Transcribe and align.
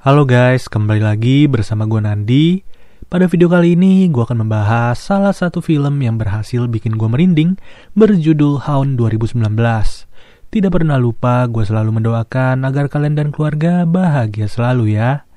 Halo 0.00 0.24
guys, 0.24 0.64
kembali 0.64 1.04
lagi 1.04 1.44
bersama 1.44 1.84
gue 1.84 2.00
Nandi. 2.00 2.64
Pada 3.12 3.28
video 3.28 3.52
kali 3.52 3.76
ini, 3.76 4.08
gue 4.08 4.24
akan 4.24 4.48
membahas 4.48 4.96
salah 4.96 5.36
satu 5.36 5.60
film 5.60 6.00
yang 6.00 6.16
berhasil 6.16 6.64
bikin 6.72 6.96
gue 6.96 7.04
merinding 7.04 7.60
berjudul 7.92 8.64
Hound 8.64 8.96
2019. 8.96 9.44
Tidak 10.48 10.72
pernah 10.72 10.96
lupa, 10.96 11.44
gue 11.52 11.68
selalu 11.68 12.00
mendoakan 12.00 12.64
agar 12.64 12.88
kalian 12.88 13.12
dan 13.12 13.28
keluarga 13.28 13.84
bahagia 13.84 14.48
selalu 14.48 14.96
ya. 14.96 15.28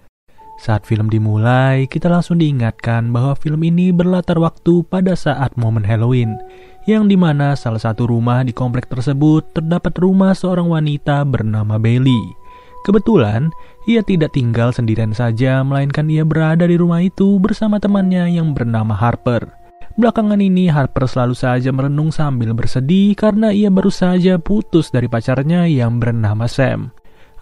Saat 0.63 0.87
film 0.87 1.11
dimulai, 1.11 1.83
kita 1.91 2.07
langsung 2.07 2.39
diingatkan 2.39 3.11
bahwa 3.11 3.35
film 3.35 3.67
ini 3.67 3.91
berlatar 3.91 4.39
waktu 4.39 4.87
pada 4.87 5.11
saat 5.19 5.59
momen 5.59 5.83
Halloween, 5.83 6.39
yang 6.87 7.11
di 7.11 7.19
mana 7.19 7.59
salah 7.59 7.83
satu 7.83 8.07
rumah 8.07 8.47
di 8.47 8.55
komplek 8.55 8.87
tersebut 8.87 9.59
terdapat 9.59 9.91
rumah 9.99 10.31
seorang 10.31 10.71
wanita 10.71 11.27
bernama 11.27 11.75
Bailey. 11.75 12.42
Kebetulan, 12.83 13.47
ia 13.87 14.03
tidak 14.03 14.35
tinggal 14.35 14.75
sendirian 14.75 15.15
saja, 15.15 15.63
melainkan 15.63 16.11
ia 16.11 16.27
berada 16.27 16.67
di 16.67 16.75
rumah 16.75 16.99
itu 16.99 17.39
bersama 17.39 17.79
temannya 17.79 18.27
yang 18.27 18.51
bernama 18.51 18.91
Harper. 18.91 19.47
Belakangan 19.95 20.43
ini, 20.43 20.67
Harper 20.67 21.07
selalu 21.07 21.35
saja 21.37 21.71
merenung 21.71 22.11
sambil 22.11 22.51
bersedih 22.51 23.15
karena 23.15 23.55
ia 23.55 23.71
baru 23.71 23.87
saja 23.87 24.35
putus 24.35 24.91
dari 24.91 25.07
pacarnya 25.07 25.63
yang 25.69 26.01
bernama 26.01 26.43
Sam. 26.43 26.91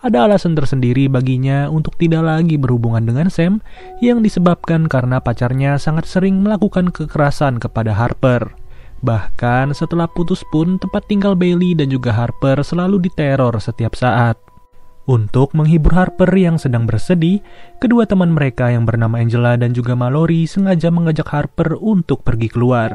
Ada 0.05 0.29
alasan 0.29 0.53
tersendiri 0.53 1.09
baginya 1.09 1.69
untuk 1.69 1.97
tidak 1.97 2.21
lagi 2.25 2.61
berhubungan 2.61 3.01
dengan 3.01 3.31
Sam, 3.31 3.65
yang 4.03 4.21
disebabkan 4.21 4.85
karena 4.91 5.23
pacarnya 5.23 5.81
sangat 5.81 6.05
sering 6.05 6.43
melakukan 6.43 6.93
kekerasan 6.93 7.57
kepada 7.57 7.97
Harper. 7.97 8.51
Bahkan 9.01 9.73
setelah 9.73 10.05
putus 10.05 10.45
pun, 10.53 10.77
tempat 10.77 11.09
tinggal 11.09 11.33
Bailey 11.33 11.73
dan 11.73 11.89
juga 11.89 12.13
Harper 12.13 12.61
selalu 12.61 13.09
diteror 13.09 13.57
setiap 13.57 13.97
saat. 13.97 14.50
Untuk 15.09 15.57
menghibur 15.57 15.97
Harper 15.97 16.29
yang 16.37 16.61
sedang 16.61 16.85
bersedih, 16.85 17.41
kedua 17.81 18.05
teman 18.05 18.29
mereka 18.29 18.69
yang 18.69 18.85
bernama 18.85 19.17
Angela 19.17 19.57
dan 19.57 19.73
juga 19.73 19.97
Mallory 19.97 20.45
sengaja 20.45 20.93
mengajak 20.93 21.25
Harper 21.25 21.73
untuk 21.81 22.21
pergi 22.21 22.45
keluar. 22.45 22.93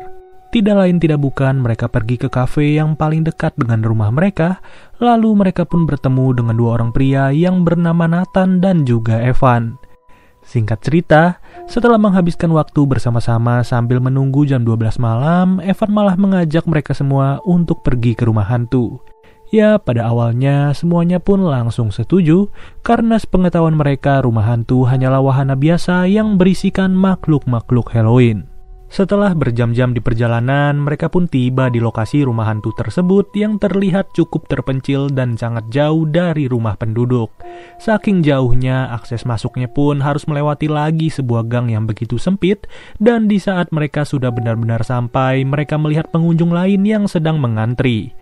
Tidak 0.54 0.72
lain 0.78 1.02
tidak 1.02 1.18
bukan 1.18 1.58
mereka 1.58 1.90
pergi 1.90 2.14
ke 2.14 2.30
kafe 2.30 2.78
yang 2.78 2.94
paling 2.94 3.26
dekat 3.26 3.58
dengan 3.58 3.82
rumah 3.82 4.14
mereka, 4.14 4.62
lalu 5.02 5.34
mereka 5.34 5.66
pun 5.66 5.82
bertemu 5.82 6.38
dengan 6.38 6.54
dua 6.54 6.78
orang 6.78 6.94
pria 6.94 7.34
yang 7.34 7.66
bernama 7.66 8.06
Nathan 8.06 8.62
dan 8.62 8.86
juga 8.86 9.18
Evan. 9.18 9.74
Singkat 10.46 10.78
cerita, 10.78 11.42
setelah 11.66 11.98
menghabiskan 11.98 12.54
waktu 12.54 12.86
bersama-sama 12.86 13.66
sambil 13.66 13.98
menunggu 13.98 14.46
jam 14.46 14.62
12 14.62 15.02
malam, 15.02 15.58
Evan 15.58 15.90
malah 15.90 16.14
mengajak 16.14 16.62
mereka 16.70 16.94
semua 16.94 17.42
untuk 17.42 17.82
pergi 17.82 18.14
ke 18.14 18.22
rumah 18.22 18.46
hantu. 18.46 19.02
Ya, 19.54 19.78
pada 19.78 20.10
awalnya 20.10 20.74
semuanya 20.74 21.22
pun 21.22 21.46
langsung 21.46 21.94
setuju 21.94 22.50
karena 22.82 23.14
sepengetahuan 23.14 23.78
mereka 23.78 24.18
rumah 24.18 24.42
hantu 24.42 24.82
hanyalah 24.82 25.22
wahana 25.22 25.54
biasa 25.54 26.10
yang 26.10 26.34
berisikan 26.34 26.90
makhluk-makhluk 26.90 27.94
Halloween. 27.94 28.50
Setelah 28.86 29.34
berjam-jam 29.34 29.90
di 29.90 29.98
perjalanan, 29.98 30.78
mereka 30.78 31.10
pun 31.10 31.26
tiba 31.26 31.66
di 31.66 31.82
lokasi 31.82 32.22
rumah 32.22 32.46
hantu 32.46 32.70
tersebut 32.70 33.34
yang 33.34 33.58
terlihat 33.58 34.14
cukup 34.14 34.46
terpencil 34.46 35.10
dan 35.10 35.34
sangat 35.34 35.66
jauh 35.74 36.06
dari 36.06 36.46
rumah 36.46 36.78
penduduk. 36.78 37.34
Saking 37.82 38.22
jauhnya, 38.22 38.94
akses 38.94 39.26
masuknya 39.26 39.66
pun 39.66 39.98
harus 39.98 40.30
melewati 40.30 40.70
lagi 40.70 41.10
sebuah 41.10 41.50
gang 41.50 41.66
yang 41.66 41.82
begitu 41.90 42.14
sempit, 42.14 42.70
dan 43.02 43.26
di 43.26 43.42
saat 43.42 43.74
mereka 43.74 44.06
sudah 44.06 44.30
benar-benar 44.30 44.86
sampai, 44.86 45.42
mereka 45.42 45.74
melihat 45.74 46.06
pengunjung 46.14 46.54
lain 46.54 46.86
yang 46.86 47.10
sedang 47.10 47.42
mengantri. 47.42 48.14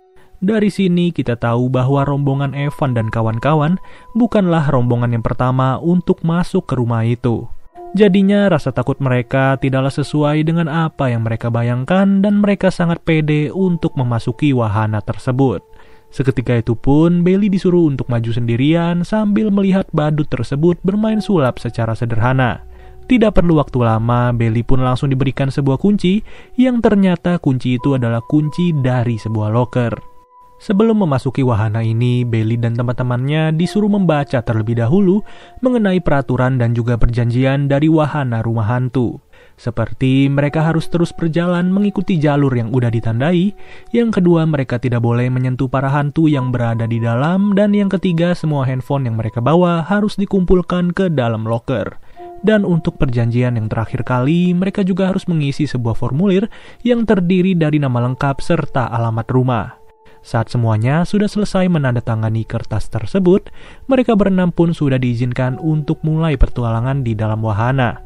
Dari 0.45 0.69
sini 0.69 1.09
kita 1.09 1.41
tahu 1.41 1.73
bahwa 1.73 2.05
rombongan 2.05 2.53
Evan 2.53 2.93
dan 2.93 3.09
kawan-kawan 3.09 3.81
bukanlah 4.13 4.69
rombongan 4.69 5.17
yang 5.17 5.25
pertama 5.25 5.81
untuk 5.81 6.21
masuk 6.21 6.69
ke 6.69 6.77
rumah 6.77 7.01
itu. 7.01 7.49
Jadinya 7.97 8.45
rasa 8.45 8.69
takut 8.69 9.01
mereka 9.01 9.57
tidaklah 9.57 9.89
sesuai 9.89 10.45
dengan 10.45 10.69
apa 10.69 11.09
yang 11.09 11.25
mereka 11.25 11.49
bayangkan 11.49 12.21
dan 12.21 12.45
mereka 12.45 12.69
sangat 12.69 13.01
pede 13.01 13.49
untuk 13.49 13.97
memasuki 13.97 14.53
wahana 14.53 15.01
tersebut. 15.01 15.65
Seketika 16.13 16.61
itu 16.61 16.77
pun 16.77 17.25
Bailey 17.25 17.49
disuruh 17.49 17.89
untuk 17.89 18.05
maju 18.05 18.29
sendirian 18.29 19.01
sambil 19.01 19.49
melihat 19.49 19.89
badut 19.97 20.29
tersebut 20.29 20.77
bermain 20.85 21.25
sulap 21.25 21.57
secara 21.57 21.97
sederhana. 21.97 22.61
Tidak 23.09 23.33
perlu 23.33 23.57
waktu 23.57 23.81
lama, 23.81 24.29
Bailey 24.29 24.61
pun 24.61 24.85
langsung 24.85 25.09
diberikan 25.09 25.49
sebuah 25.49 25.81
kunci 25.81 26.21
yang 26.53 26.85
ternyata 26.85 27.41
kunci 27.41 27.81
itu 27.81 27.97
adalah 27.97 28.21
kunci 28.21 28.77
dari 28.77 29.17
sebuah 29.17 29.49
loker. 29.49 30.14
Sebelum 30.55 31.03
memasuki 31.03 31.43
wahana 31.43 31.83
ini, 31.83 32.23
Bailey 32.23 32.55
dan 32.55 32.79
teman-temannya 32.79 33.51
disuruh 33.59 33.91
membaca 33.91 34.39
terlebih 34.39 34.79
dahulu 34.79 35.19
mengenai 35.59 35.99
peraturan 35.99 36.55
dan 36.55 36.71
juga 36.71 36.95
perjanjian 36.95 37.67
dari 37.67 37.91
wahana 37.91 38.39
rumah 38.39 38.65
hantu. 38.71 39.19
Seperti 39.55 40.27
mereka 40.27 40.63
harus 40.63 40.87
terus 40.91 41.15
berjalan 41.15 41.71
mengikuti 41.71 42.19
jalur 42.19 42.51
yang 42.55 42.71
udah 42.71 42.91
ditandai, 42.91 43.55
yang 43.91 44.11
kedua 44.11 44.43
mereka 44.47 44.79
tidak 44.79 45.03
boleh 45.03 45.27
menyentuh 45.31 45.67
para 45.67 45.91
hantu 45.91 46.27
yang 46.27 46.51
berada 46.51 46.87
di 46.87 46.99
dalam, 47.03 47.55
dan 47.55 47.75
yang 47.75 47.91
ketiga 47.91 48.31
semua 48.35 48.67
handphone 48.67 49.07
yang 49.07 49.15
mereka 49.15 49.39
bawa 49.39 49.83
harus 49.83 50.15
dikumpulkan 50.19 50.91
ke 50.91 51.11
dalam 51.11 51.47
locker. 51.47 51.99
Dan 52.43 52.67
untuk 52.67 52.99
perjanjian 52.99 53.55
yang 53.55 53.71
terakhir 53.71 54.03
kali, 54.03 54.51
mereka 54.51 54.83
juga 54.83 55.07
harus 55.11 55.23
mengisi 55.27 55.67
sebuah 55.67 55.95
formulir 55.95 56.51
yang 56.83 57.07
terdiri 57.07 57.55
dari 57.55 57.79
nama 57.79 58.11
lengkap 58.11 58.43
serta 58.43 58.91
alamat 58.91 59.27
rumah. 59.31 59.84
Saat 60.25 60.49
semuanya 60.49 61.05
sudah 61.05 61.29
selesai 61.29 61.69
menandatangani 61.69 62.49
kertas 62.49 62.89
tersebut, 62.89 63.53
mereka 63.85 64.17
berenam 64.17 64.49
pun 64.49 64.73
sudah 64.73 64.97
diizinkan 64.97 65.61
untuk 65.61 66.01
mulai 66.01 66.33
pertualangan 66.33 67.05
di 67.05 67.13
dalam 67.13 67.45
wahana. 67.45 68.01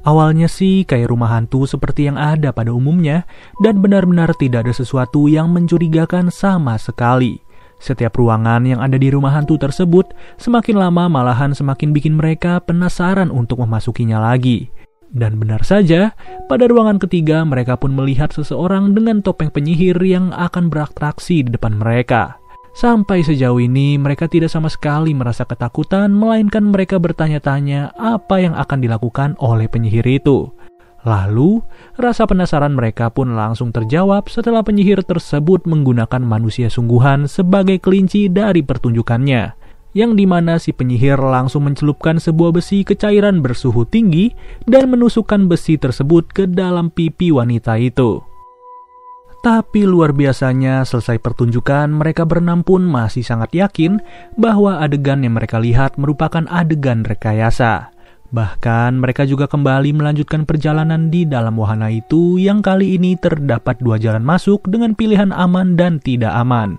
Awalnya 0.00 0.48
sih 0.48 0.88
kayak 0.88 1.12
rumah 1.12 1.28
hantu 1.36 1.68
seperti 1.68 2.08
yang 2.08 2.16
ada 2.16 2.56
pada 2.56 2.72
umumnya, 2.72 3.28
dan 3.60 3.84
benar-benar 3.84 4.32
tidak 4.40 4.64
ada 4.64 4.72
sesuatu 4.72 5.28
yang 5.28 5.52
mencurigakan 5.52 6.32
sama 6.32 6.80
sekali. 6.80 7.36
Setiap 7.76 8.16
ruangan 8.16 8.64
yang 8.64 8.80
ada 8.80 8.96
di 8.96 9.12
rumah 9.12 9.36
hantu 9.36 9.60
tersebut 9.60 10.16
semakin 10.40 10.80
lama 10.80 11.12
malahan 11.12 11.52
semakin 11.52 11.92
bikin 11.92 12.16
mereka 12.16 12.64
penasaran 12.64 13.28
untuk 13.28 13.60
memasukinya 13.60 14.16
lagi. 14.16 14.72
Dan 15.10 15.42
benar 15.42 15.66
saja, 15.66 16.14
pada 16.46 16.70
ruangan 16.70 17.02
ketiga 17.02 17.42
mereka 17.42 17.74
pun 17.74 17.90
melihat 17.90 18.30
seseorang 18.30 18.94
dengan 18.94 19.18
topeng 19.26 19.50
penyihir 19.50 19.98
yang 20.06 20.30
akan 20.30 20.70
beratraksi 20.70 21.42
di 21.42 21.50
depan 21.50 21.74
mereka. 21.82 22.38
Sampai 22.70 23.26
sejauh 23.26 23.58
ini 23.58 23.98
mereka 23.98 24.30
tidak 24.30 24.54
sama 24.54 24.70
sekali 24.70 25.10
merasa 25.10 25.42
ketakutan, 25.42 26.14
melainkan 26.14 26.70
mereka 26.70 27.02
bertanya-tanya 27.02 27.90
apa 27.98 28.38
yang 28.38 28.54
akan 28.54 28.78
dilakukan 28.78 29.34
oleh 29.42 29.66
penyihir 29.66 30.06
itu. 30.06 30.46
Lalu, 31.02 31.58
rasa 31.98 32.28
penasaran 32.28 32.76
mereka 32.76 33.10
pun 33.10 33.34
langsung 33.34 33.74
terjawab 33.74 34.30
setelah 34.30 34.62
penyihir 34.62 35.02
tersebut 35.02 35.66
menggunakan 35.66 36.22
manusia 36.22 36.70
sungguhan 36.70 37.26
sebagai 37.26 37.82
kelinci 37.82 38.30
dari 38.30 38.62
pertunjukannya 38.62 39.59
yang 39.92 40.14
di 40.14 40.24
mana 40.26 40.56
si 40.62 40.70
penyihir 40.70 41.18
langsung 41.18 41.66
mencelupkan 41.66 42.22
sebuah 42.22 42.54
besi 42.54 42.86
ke 42.86 42.94
cairan 42.94 43.42
bersuhu 43.42 43.82
tinggi 43.86 44.30
dan 44.66 44.90
menusukkan 44.90 45.50
besi 45.50 45.76
tersebut 45.76 46.30
ke 46.30 46.44
dalam 46.46 46.94
pipi 46.94 47.34
wanita 47.34 47.74
itu. 47.80 48.22
Tapi 49.40 49.88
luar 49.88 50.12
biasanya 50.12 50.84
selesai 50.84 51.16
pertunjukan 51.16 51.88
mereka 51.88 52.28
berenam 52.28 52.60
pun 52.60 52.84
masih 52.84 53.24
sangat 53.24 53.56
yakin 53.56 54.04
bahwa 54.36 54.84
adegan 54.84 55.24
yang 55.24 55.40
mereka 55.40 55.56
lihat 55.56 55.96
merupakan 55.96 56.44
adegan 56.52 57.08
rekayasa. 57.08 57.88
Bahkan 58.30 59.00
mereka 59.00 59.26
juga 59.26 59.50
kembali 59.50 59.90
melanjutkan 59.96 60.46
perjalanan 60.46 61.10
di 61.10 61.26
dalam 61.26 61.58
wahana 61.58 61.90
itu 61.90 62.38
yang 62.38 62.62
kali 62.62 62.94
ini 62.94 63.18
terdapat 63.18 63.80
dua 63.82 63.98
jalan 63.98 64.22
masuk 64.22 64.70
dengan 64.70 64.94
pilihan 64.94 65.34
aman 65.34 65.74
dan 65.74 65.98
tidak 65.98 66.30
aman 66.36 66.78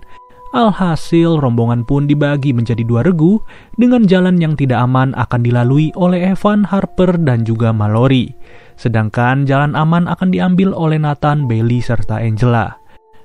Alhasil, 0.52 1.40
rombongan 1.40 1.88
pun 1.88 2.12
dibagi 2.12 2.52
menjadi 2.52 2.84
dua 2.84 3.08
regu 3.08 3.40
dengan 3.80 4.04
jalan 4.04 4.36
yang 4.36 4.60
tidak 4.60 4.84
aman 4.84 5.16
akan 5.16 5.40
dilalui 5.48 5.96
oleh 5.96 6.36
Evan, 6.36 6.68
Harper, 6.68 7.16
dan 7.24 7.48
juga 7.48 7.72
Mallory. 7.72 8.36
Sedangkan 8.76 9.48
jalan 9.48 9.80
aman 9.80 10.12
akan 10.12 10.28
diambil 10.28 10.76
oleh 10.76 11.00
Nathan, 11.00 11.48
Bailey, 11.48 11.80
serta 11.80 12.20
Angela. 12.20 12.76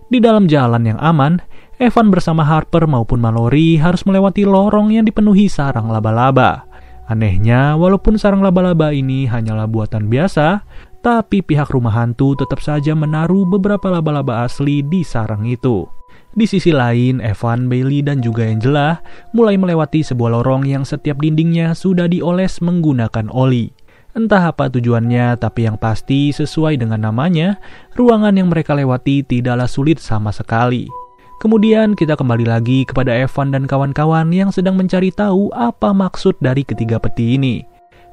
Di 0.06 0.23
dalam 0.23 0.46
jalan 0.46 0.87
yang 0.87 1.02
aman, 1.02 1.43
Evan 1.82 2.14
bersama 2.14 2.46
Harper 2.46 2.87
maupun 2.87 3.19
Mallory 3.19 3.75
harus 3.75 4.06
melewati 4.06 4.46
lorong 4.46 4.94
yang 4.94 5.02
dipenuhi 5.02 5.50
sarang 5.50 5.90
laba-laba. 5.90 6.62
Anehnya, 7.11 7.75
walaupun 7.75 8.22
sarang 8.22 8.38
laba-laba 8.38 8.94
ini 8.94 9.26
hanyalah 9.26 9.67
buatan 9.67 10.06
biasa, 10.06 10.62
tapi 11.02 11.43
pihak 11.43 11.75
rumah 11.75 11.94
hantu 11.94 12.38
tetap 12.38 12.62
saja 12.62 12.94
menaruh 12.94 13.43
beberapa 13.50 13.90
laba-laba 13.90 14.46
asli 14.46 14.87
di 14.87 15.02
sarang 15.02 15.43
itu. 15.43 15.90
Di 16.37 16.44
sisi 16.44 16.69
lain, 16.69 17.25
Evan, 17.25 17.73
Bailey, 17.73 18.05
dan 18.05 18.21
juga 18.21 18.44
Angela 18.44 19.00
mulai 19.33 19.56
melewati 19.56 20.05
sebuah 20.05 20.37
lorong 20.37 20.69
yang 20.69 20.85
setiap 20.85 21.17
dindingnya 21.17 21.73
sudah 21.73 22.12
dioles 22.12 22.61
menggunakan 22.61 23.33
oli. 23.33 23.73
Entah 24.12 24.53
apa 24.53 24.69
tujuannya, 24.69 25.41
tapi 25.41 25.65
yang 25.65 25.81
pasti 25.81 26.37
sesuai 26.37 26.77
dengan 26.77 27.09
namanya, 27.09 27.56
ruangan 27.97 28.37
yang 28.37 28.53
mereka 28.53 28.77
lewati 28.77 29.25
tidaklah 29.25 29.65
sulit 29.65 29.97
sama 29.97 30.29
sekali. 30.29 30.93
Kemudian 31.41 31.97
kita 31.97 32.21
kembali 32.21 32.44
lagi 32.44 32.85
kepada 32.85 33.17
Evan 33.17 33.56
dan 33.56 33.65
kawan-kawan 33.65 34.29
yang 34.29 34.53
sedang 34.53 34.77
mencari 34.77 35.09
tahu 35.17 35.49
apa 35.56 35.97
maksud 35.97 36.37
dari 36.44 36.69
ketiga 36.69 37.00
peti 37.00 37.41
ini. 37.41 37.65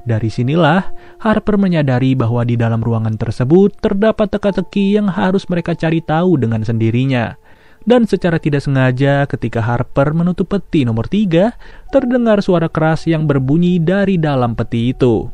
Dari 0.04 0.28
sinilah 0.28 0.80
Harper 1.20 1.56
menyadari 1.56 2.12
bahwa 2.12 2.44
di 2.44 2.56
dalam 2.56 2.84
ruangan 2.84 3.16
tersebut 3.16 3.72
terdapat 3.80 4.32
teka-teki 4.32 5.00
yang 5.00 5.08
harus 5.08 5.48
mereka 5.48 5.72
cari 5.72 6.04
tahu 6.04 6.36
dengan 6.36 6.60
sendirinya. 6.60 7.36
Dan 7.84 8.08
secara 8.08 8.40
tidak 8.40 8.64
sengaja 8.64 9.28
ketika 9.28 9.60
Harper 9.60 10.16
menutup 10.16 10.48
peti 10.48 10.88
nomor 10.88 11.04
tiga, 11.04 11.52
terdengar 11.92 12.40
suara 12.40 12.72
keras 12.72 13.04
yang 13.04 13.28
berbunyi 13.28 13.76
dari 13.76 14.16
dalam 14.16 14.56
peti 14.56 14.96
itu. 14.96 15.28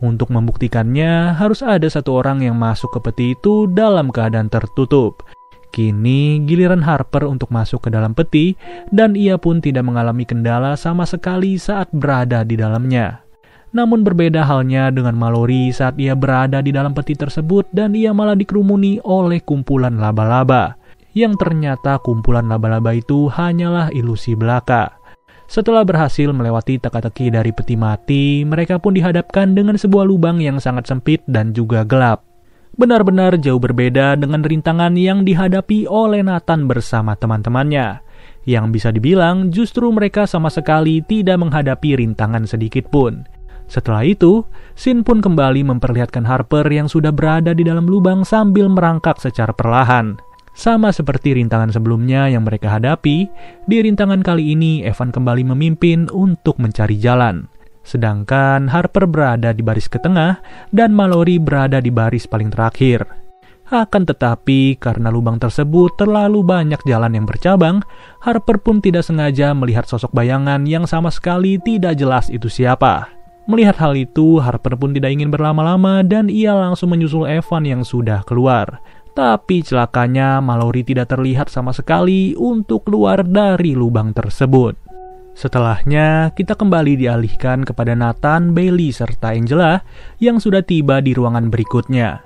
Untuk 0.00 0.32
membuktikannya, 0.32 1.36
harus 1.36 1.60
ada 1.60 1.84
satu 1.84 2.24
orang 2.24 2.40
yang 2.40 2.56
masuk 2.56 2.88
ke 2.96 3.00
peti 3.04 3.26
itu 3.36 3.68
dalam 3.68 4.08
keadaan 4.08 4.48
tertutup. 4.48 5.20
Kini 5.70 6.42
giliran 6.48 6.82
Harper 6.82 7.28
untuk 7.28 7.52
masuk 7.52 7.86
ke 7.86 7.88
dalam 7.92 8.16
peti 8.16 8.58
dan 8.90 9.14
ia 9.14 9.38
pun 9.38 9.62
tidak 9.62 9.86
mengalami 9.86 10.26
kendala 10.26 10.74
sama 10.74 11.06
sekali 11.06 11.60
saat 11.60 11.92
berada 11.94 12.42
di 12.42 12.58
dalamnya. 12.58 13.22
Namun 13.70 14.02
berbeda 14.02 14.42
halnya 14.42 14.90
dengan 14.90 15.14
Mallory 15.14 15.70
saat 15.70 15.94
ia 15.94 16.18
berada 16.18 16.58
di 16.58 16.74
dalam 16.74 16.90
peti 16.90 17.14
tersebut 17.14 17.70
dan 17.70 17.94
ia 17.94 18.10
malah 18.10 18.34
dikerumuni 18.34 18.98
oleh 19.06 19.38
kumpulan 19.46 19.94
laba-laba. 19.94 20.79
Yang 21.20 21.36
ternyata 21.36 22.00
kumpulan 22.00 22.48
laba-laba 22.48 22.96
itu 22.96 23.28
hanyalah 23.28 23.92
ilusi 23.92 24.32
belaka. 24.32 24.96
Setelah 25.44 25.84
berhasil 25.84 26.32
melewati 26.32 26.80
teka-teki 26.80 27.28
dari 27.28 27.52
peti 27.52 27.76
mati, 27.76 28.40
mereka 28.48 28.80
pun 28.80 28.96
dihadapkan 28.96 29.52
dengan 29.52 29.76
sebuah 29.76 30.08
lubang 30.08 30.40
yang 30.40 30.56
sangat 30.56 30.88
sempit 30.88 31.20
dan 31.28 31.52
juga 31.52 31.84
gelap 31.84 32.30
benar-benar 32.80 33.36
jauh 33.36 33.60
berbeda 33.60 34.16
dengan 34.16 34.40
rintangan 34.40 34.96
yang 34.96 35.28
dihadapi 35.28 35.84
oleh 35.84 36.24
Nathan 36.24 36.64
bersama 36.64 37.12
teman-temannya. 37.12 38.00
Yang 38.48 38.66
bisa 38.72 38.88
dibilang 38.88 39.52
justru 39.52 39.84
mereka 39.92 40.24
sama 40.24 40.48
sekali 40.48 41.04
tidak 41.04 41.36
menghadapi 41.44 42.00
rintangan 42.00 42.48
sedikit 42.48 42.88
pun. 42.88 43.28
Setelah 43.68 44.02
itu, 44.02 44.42
Sin 44.74 45.04
pun 45.06 45.20
kembali 45.20 45.62
memperlihatkan 45.62 46.24
Harper 46.24 46.66
yang 46.72 46.88
sudah 46.90 47.12
berada 47.12 47.52
di 47.52 47.62
dalam 47.62 47.84
lubang 47.84 48.24
sambil 48.24 48.66
merangkak 48.66 49.20
secara 49.20 49.52
perlahan. 49.52 50.16
Sama 50.60 50.92
seperti 50.92 51.32
rintangan 51.40 51.72
sebelumnya 51.72 52.28
yang 52.28 52.44
mereka 52.44 52.68
hadapi, 52.76 53.32
di 53.64 53.76
rintangan 53.80 54.20
kali 54.20 54.52
ini 54.52 54.84
Evan 54.84 55.08
kembali 55.08 55.56
memimpin 55.56 56.12
untuk 56.12 56.60
mencari 56.60 57.00
jalan. 57.00 57.48
Sedangkan 57.80 58.68
Harper 58.68 59.08
berada 59.08 59.56
di 59.56 59.64
baris 59.64 59.88
ke 59.88 59.96
tengah 59.96 60.36
dan 60.68 60.92
Mallory 60.92 61.40
berada 61.40 61.80
di 61.80 61.88
baris 61.88 62.28
paling 62.28 62.52
terakhir. 62.52 63.08
Akan 63.72 64.04
tetapi, 64.04 64.76
karena 64.76 65.08
lubang 65.08 65.40
tersebut 65.40 65.96
terlalu 65.96 66.44
banyak 66.44 66.84
jalan 66.84 67.16
yang 67.16 67.24
bercabang, 67.24 67.80
Harper 68.20 68.60
pun 68.60 68.84
tidak 68.84 69.08
sengaja 69.08 69.56
melihat 69.56 69.88
sosok 69.88 70.12
bayangan 70.12 70.68
yang 70.68 70.84
sama 70.84 71.08
sekali 71.08 71.56
tidak 71.56 71.96
jelas 71.96 72.28
itu 72.28 72.52
siapa. 72.52 73.08
Melihat 73.48 73.80
hal 73.80 73.96
itu, 73.96 74.36
Harper 74.36 74.76
pun 74.76 74.92
tidak 74.92 75.16
ingin 75.16 75.32
berlama-lama 75.32 76.04
dan 76.04 76.28
ia 76.28 76.52
langsung 76.52 76.92
menyusul 76.92 77.24
Evan 77.24 77.64
yang 77.64 77.80
sudah 77.80 78.20
keluar. 78.28 78.84
Tapi 79.10 79.66
celakanya, 79.66 80.38
Mallory 80.38 80.86
tidak 80.86 81.10
terlihat 81.10 81.50
sama 81.50 81.74
sekali 81.74 82.38
untuk 82.38 82.86
keluar 82.86 83.26
dari 83.26 83.74
lubang 83.74 84.14
tersebut. 84.14 84.78
Setelahnya, 85.34 86.30
kita 86.34 86.54
kembali 86.54 87.00
dialihkan 87.00 87.66
kepada 87.66 87.96
Nathan, 87.98 88.54
Bailey, 88.54 88.94
serta 88.94 89.34
Angela 89.34 89.82
yang 90.22 90.38
sudah 90.38 90.62
tiba 90.62 91.02
di 91.02 91.16
ruangan 91.16 91.50
berikutnya. 91.50 92.22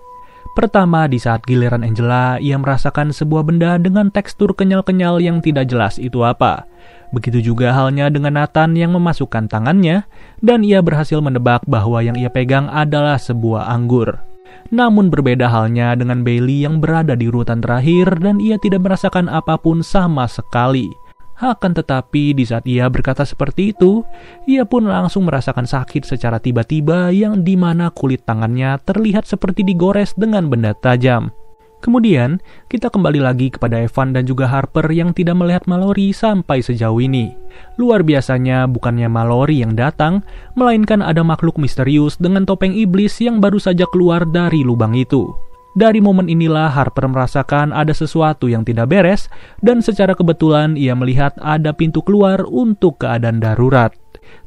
Pertama, 0.55 1.11
di 1.11 1.19
saat 1.19 1.43
giliran 1.47 1.83
Angela, 1.83 2.39
ia 2.39 2.55
merasakan 2.55 3.11
sebuah 3.11 3.43
benda 3.43 3.75
dengan 3.81 4.11
tekstur 4.11 4.55
kenyal-kenyal 4.55 5.19
yang 5.19 5.43
tidak 5.43 5.67
jelas 5.67 5.99
itu 5.99 6.23
apa. 6.23 6.69
Begitu 7.11 7.55
juga 7.55 7.75
halnya 7.75 8.11
dengan 8.11 8.39
Nathan 8.39 8.75
yang 8.75 8.95
memasukkan 8.95 9.51
tangannya, 9.51 10.07
dan 10.43 10.63
ia 10.63 10.79
berhasil 10.83 11.19
menebak 11.19 11.63
bahwa 11.67 12.03
yang 12.03 12.15
ia 12.15 12.31
pegang 12.31 12.71
adalah 12.71 13.19
sebuah 13.19 13.67
anggur. 13.67 14.34
Namun 14.73 15.13
berbeda 15.13 15.47
halnya 15.47 15.95
dengan 15.95 16.25
Bailey 16.25 16.65
yang 16.65 16.83
berada 16.83 17.15
di 17.15 17.29
urutan 17.31 17.61
terakhir 17.63 18.19
dan 18.19 18.41
ia 18.41 18.57
tidak 18.59 18.85
merasakan 18.85 19.29
apa 19.29 19.61
pun 19.61 19.85
sama 19.85 20.25
sekali. 20.27 20.91
Akan 21.35 21.75
tetapi 21.75 22.31
di 22.31 22.47
saat 22.47 22.63
ia 22.63 22.87
berkata 22.87 23.27
seperti 23.27 23.75
itu, 23.75 24.07
ia 24.47 24.63
pun 24.63 24.87
langsung 24.87 25.27
merasakan 25.27 25.67
sakit 25.67 26.07
secara 26.07 26.39
tiba-tiba 26.39 27.11
yang 27.11 27.43
di 27.43 27.59
mana 27.59 27.91
kulit 27.91 28.23
tangannya 28.23 28.79
terlihat 28.87 29.27
seperti 29.27 29.67
digores 29.67 30.15
dengan 30.15 30.47
benda 30.47 30.71
tajam. 30.79 31.35
Kemudian, 31.85 32.41
kita 32.73 32.89
kembali 32.89 33.21
lagi 33.21 33.53
kepada 33.53 33.77
Evan 33.77 34.17
dan 34.17 34.25
juga 34.25 34.49
Harper 34.49 34.89
yang 34.89 35.13
tidak 35.13 35.37
melihat 35.37 35.69
Mallory 35.69 36.17
sampai 36.17 36.65
sejauh 36.65 36.97
ini. 36.97 37.37
Luar 37.77 38.01
biasanya 38.01 38.65
bukannya 38.65 39.05
Mallory 39.13 39.61
yang 39.61 39.77
datang, 39.77 40.25
melainkan 40.57 41.05
ada 41.05 41.21
makhluk 41.21 41.61
misterius 41.61 42.17
dengan 42.17 42.49
topeng 42.49 42.73
iblis 42.73 43.21
yang 43.21 43.37
baru 43.37 43.61
saja 43.61 43.85
keluar 43.85 44.25
dari 44.25 44.65
lubang 44.65 44.97
itu. 44.97 45.29
Dari 45.77 46.01
momen 46.01 46.33
inilah 46.33 46.73
Harper 46.73 47.05
merasakan 47.05 47.77
ada 47.77 47.93
sesuatu 47.93 48.49
yang 48.49 48.65
tidak 48.65 48.89
beres 48.89 49.29
dan 49.61 49.85
secara 49.85 50.17
kebetulan 50.17 50.81
ia 50.81 50.97
melihat 50.97 51.37
ada 51.43 51.77
pintu 51.77 52.01
keluar 52.01 52.49
untuk 52.49 53.05
keadaan 53.05 53.45
darurat. 53.45 53.93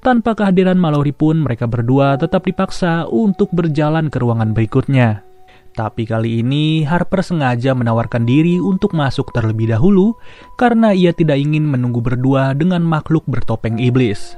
Tanpa 0.01 0.33
kehadiran 0.33 0.79
Mallory 0.79 1.13
pun 1.13 1.45
mereka 1.45 1.69
berdua 1.69 2.17
tetap 2.17 2.49
dipaksa 2.49 3.05
untuk 3.11 3.53
berjalan 3.53 4.09
ke 4.09 4.17
ruangan 4.23 4.55
berikutnya. 4.57 5.26
Tapi 5.77 6.09
kali 6.09 6.41
ini 6.41 6.81
Harper 6.89 7.21
sengaja 7.21 7.77
menawarkan 7.77 8.25
diri 8.25 8.57
untuk 8.57 8.97
masuk 8.97 9.29
terlebih 9.29 9.69
dahulu 9.69 10.17
karena 10.57 10.89
ia 10.89 11.13
tidak 11.13 11.37
ingin 11.37 11.69
menunggu 11.69 12.01
berdua 12.01 12.57
dengan 12.57 12.81
makhluk 12.81 13.21
bertopeng 13.29 13.77
iblis. 13.77 14.33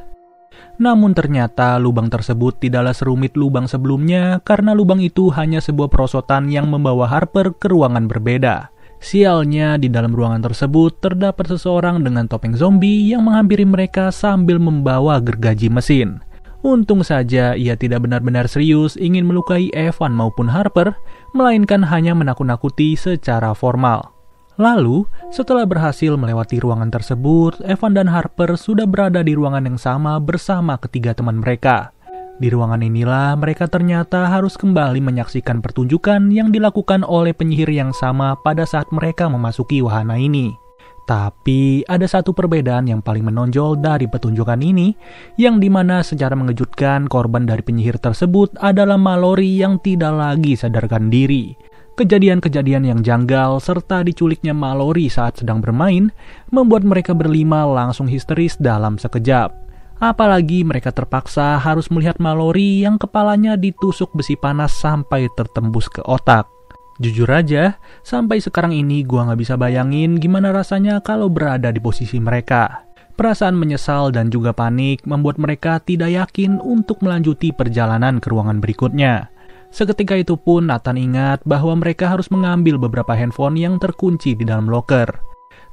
Namun 0.84 1.16
ternyata 1.16 1.80
lubang 1.80 2.12
tersebut 2.12 2.60
tidaklah 2.60 2.92
serumit 2.92 3.40
lubang 3.40 3.72
sebelumnya 3.72 4.44
karena 4.44 4.76
lubang 4.76 5.00
itu 5.00 5.32
hanya 5.32 5.64
sebuah 5.64 5.88
perosotan 5.88 6.52
yang 6.52 6.68
membawa 6.68 7.08
Harper 7.08 7.56
ke 7.56 7.72
ruangan 7.72 8.12
berbeda. 8.12 8.76
Sialnya 9.00 9.80
di 9.80 9.88
dalam 9.88 10.12
ruangan 10.12 10.44
tersebut 10.44 11.00
terdapat 11.00 11.56
seseorang 11.56 12.04
dengan 12.04 12.28
topeng 12.28 12.52
zombie 12.52 13.16
yang 13.16 13.24
menghampiri 13.24 13.64
mereka 13.64 14.12
sambil 14.12 14.60
membawa 14.60 15.24
gergaji 15.24 15.72
mesin. 15.72 16.20
Untung 16.60 17.08
saja 17.08 17.56
ia 17.56 17.80
tidak 17.80 18.04
benar-benar 18.04 18.52
serius 18.52 19.00
ingin 19.00 19.24
melukai 19.24 19.72
Evan 19.72 20.12
maupun 20.12 20.52
Harper, 20.52 20.92
melainkan 21.32 21.88
hanya 21.88 22.12
menakut-nakuti 22.12 23.00
secara 23.00 23.56
formal. 23.56 24.12
Lalu, 24.60 25.08
setelah 25.32 25.64
berhasil 25.64 26.20
melewati 26.20 26.60
ruangan 26.60 26.92
tersebut, 26.92 27.64
Evan 27.64 27.96
dan 27.96 28.12
Harper 28.12 28.60
sudah 28.60 28.84
berada 28.84 29.24
di 29.24 29.32
ruangan 29.32 29.72
yang 29.72 29.80
sama 29.80 30.20
bersama 30.20 30.76
ketiga 30.76 31.16
teman 31.16 31.40
mereka. 31.40 31.96
Di 32.44 32.52
ruangan 32.52 32.84
inilah 32.84 33.40
mereka 33.40 33.72
ternyata 33.72 34.28
harus 34.28 34.60
kembali 34.60 35.00
menyaksikan 35.00 35.64
pertunjukan 35.64 36.28
yang 36.28 36.52
dilakukan 36.52 37.08
oleh 37.08 37.32
penyihir 37.32 37.72
yang 37.72 37.96
sama 37.96 38.36
pada 38.44 38.68
saat 38.68 38.92
mereka 38.92 39.32
memasuki 39.32 39.80
wahana 39.80 40.20
ini. 40.20 40.69
Tapi 41.10 41.82
ada 41.90 42.06
satu 42.06 42.38
perbedaan 42.38 42.86
yang 42.86 43.02
paling 43.02 43.26
menonjol 43.26 43.82
dari 43.82 44.06
pertunjukan 44.06 44.62
ini, 44.62 44.94
yang 45.42 45.58
di 45.58 45.66
mana 45.66 46.06
secara 46.06 46.38
mengejutkan 46.38 47.10
korban 47.10 47.50
dari 47.50 47.66
penyihir 47.66 47.98
tersebut 47.98 48.54
adalah 48.62 48.94
Mallory 48.94 49.58
yang 49.58 49.82
tidak 49.82 50.14
lagi 50.14 50.54
sadarkan 50.54 51.10
diri. 51.10 51.58
Kejadian-kejadian 51.98 52.86
yang 52.86 53.00
janggal 53.02 53.58
serta 53.58 54.06
diculiknya 54.06 54.54
Mallory 54.54 55.10
saat 55.10 55.42
sedang 55.42 55.66
bermain 55.66 56.14
membuat 56.54 56.86
mereka 56.86 57.18
berlima 57.18 57.66
langsung 57.66 58.06
histeris 58.06 58.54
dalam 58.62 59.02
sekejap. 59.02 59.50
Apalagi 59.98 60.62
mereka 60.62 60.94
terpaksa 60.94 61.58
harus 61.58 61.90
melihat 61.90 62.22
Mallory 62.22 62.86
yang 62.86 63.02
kepalanya 63.02 63.58
ditusuk 63.58 64.14
besi 64.14 64.38
panas 64.38 64.78
sampai 64.78 65.26
tertembus 65.34 65.90
ke 65.90 66.06
otak. 66.06 66.59
Jujur 67.00 67.32
aja, 67.32 67.80
sampai 68.04 68.44
sekarang 68.44 68.76
ini 68.76 69.08
gua 69.08 69.32
nggak 69.32 69.40
bisa 69.40 69.56
bayangin 69.56 70.20
gimana 70.20 70.52
rasanya 70.52 71.00
kalau 71.00 71.32
berada 71.32 71.72
di 71.72 71.80
posisi 71.80 72.20
mereka. 72.20 72.84
Perasaan 73.16 73.56
menyesal 73.56 74.12
dan 74.12 74.28
juga 74.28 74.52
panik 74.52 75.08
membuat 75.08 75.40
mereka 75.40 75.80
tidak 75.80 76.12
yakin 76.12 76.60
untuk 76.60 77.00
melanjuti 77.00 77.56
perjalanan 77.56 78.20
ke 78.20 78.28
ruangan 78.32 78.60
berikutnya. 78.60 79.32
Seketika 79.72 80.20
itu 80.20 80.36
pun 80.36 80.68
Nathan 80.68 81.00
ingat 81.00 81.40
bahwa 81.48 81.72
mereka 81.80 82.12
harus 82.12 82.28
mengambil 82.32 82.76
beberapa 82.76 83.16
handphone 83.16 83.56
yang 83.56 83.80
terkunci 83.80 84.36
di 84.36 84.44
dalam 84.44 84.68
locker. 84.68 85.08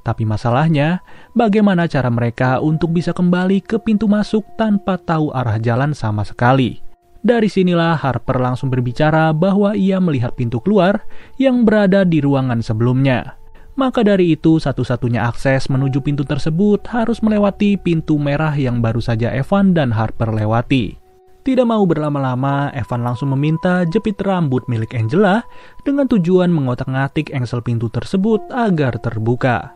Tapi 0.07 0.23
masalahnya, 0.23 1.03
bagaimana 1.35 1.91
cara 1.91 2.07
mereka 2.07 2.63
untuk 2.63 2.95
bisa 2.95 3.11
kembali 3.11 3.67
ke 3.67 3.83
pintu 3.83 4.07
masuk 4.07 4.47
tanpa 4.55 4.95
tahu 5.03 5.35
arah 5.35 5.59
jalan 5.59 5.91
sama 5.91 6.23
sekali? 6.23 6.86
Dari 7.25 7.49
sinilah 7.49 7.97
Harper 7.97 8.41
langsung 8.41 8.69
berbicara 8.69 9.33
bahwa 9.37 9.73
ia 9.77 10.01
melihat 10.01 10.37
pintu 10.37 10.61
keluar 10.61 11.05
yang 11.41 11.65
berada 11.65 12.05
di 12.05 12.21
ruangan 12.25 12.65
sebelumnya. 12.65 13.37
Maka 13.77 14.01
dari 14.01 14.33
itu, 14.33 14.57
satu-satunya 14.57 15.29
akses 15.29 15.69
menuju 15.69 16.01
pintu 16.01 16.25
tersebut 16.25 16.81
harus 16.89 17.21
melewati 17.21 17.77
pintu 17.77 18.17
merah 18.17 18.57
yang 18.57 18.81
baru 18.81 19.05
saja 19.05 19.29
Evan 19.37 19.77
dan 19.77 19.93
Harper 19.93 20.33
lewati. 20.33 20.97
Tidak 21.45 21.63
mau 21.63 21.85
berlama-lama, 21.85 22.73
Evan 22.73 23.05
langsung 23.05 23.31
meminta 23.37 23.87
jepit 23.87 24.19
rambut 24.25 24.65
milik 24.67 24.97
Angela 24.97 25.45
dengan 25.85 26.09
tujuan 26.09 26.51
mengotak-ngatik 26.51 27.31
engsel 27.31 27.63
pintu 27.63 27.87
tersebut 27.93 28.43
agar 28.51 28.99
terbuka. 28.99 29.76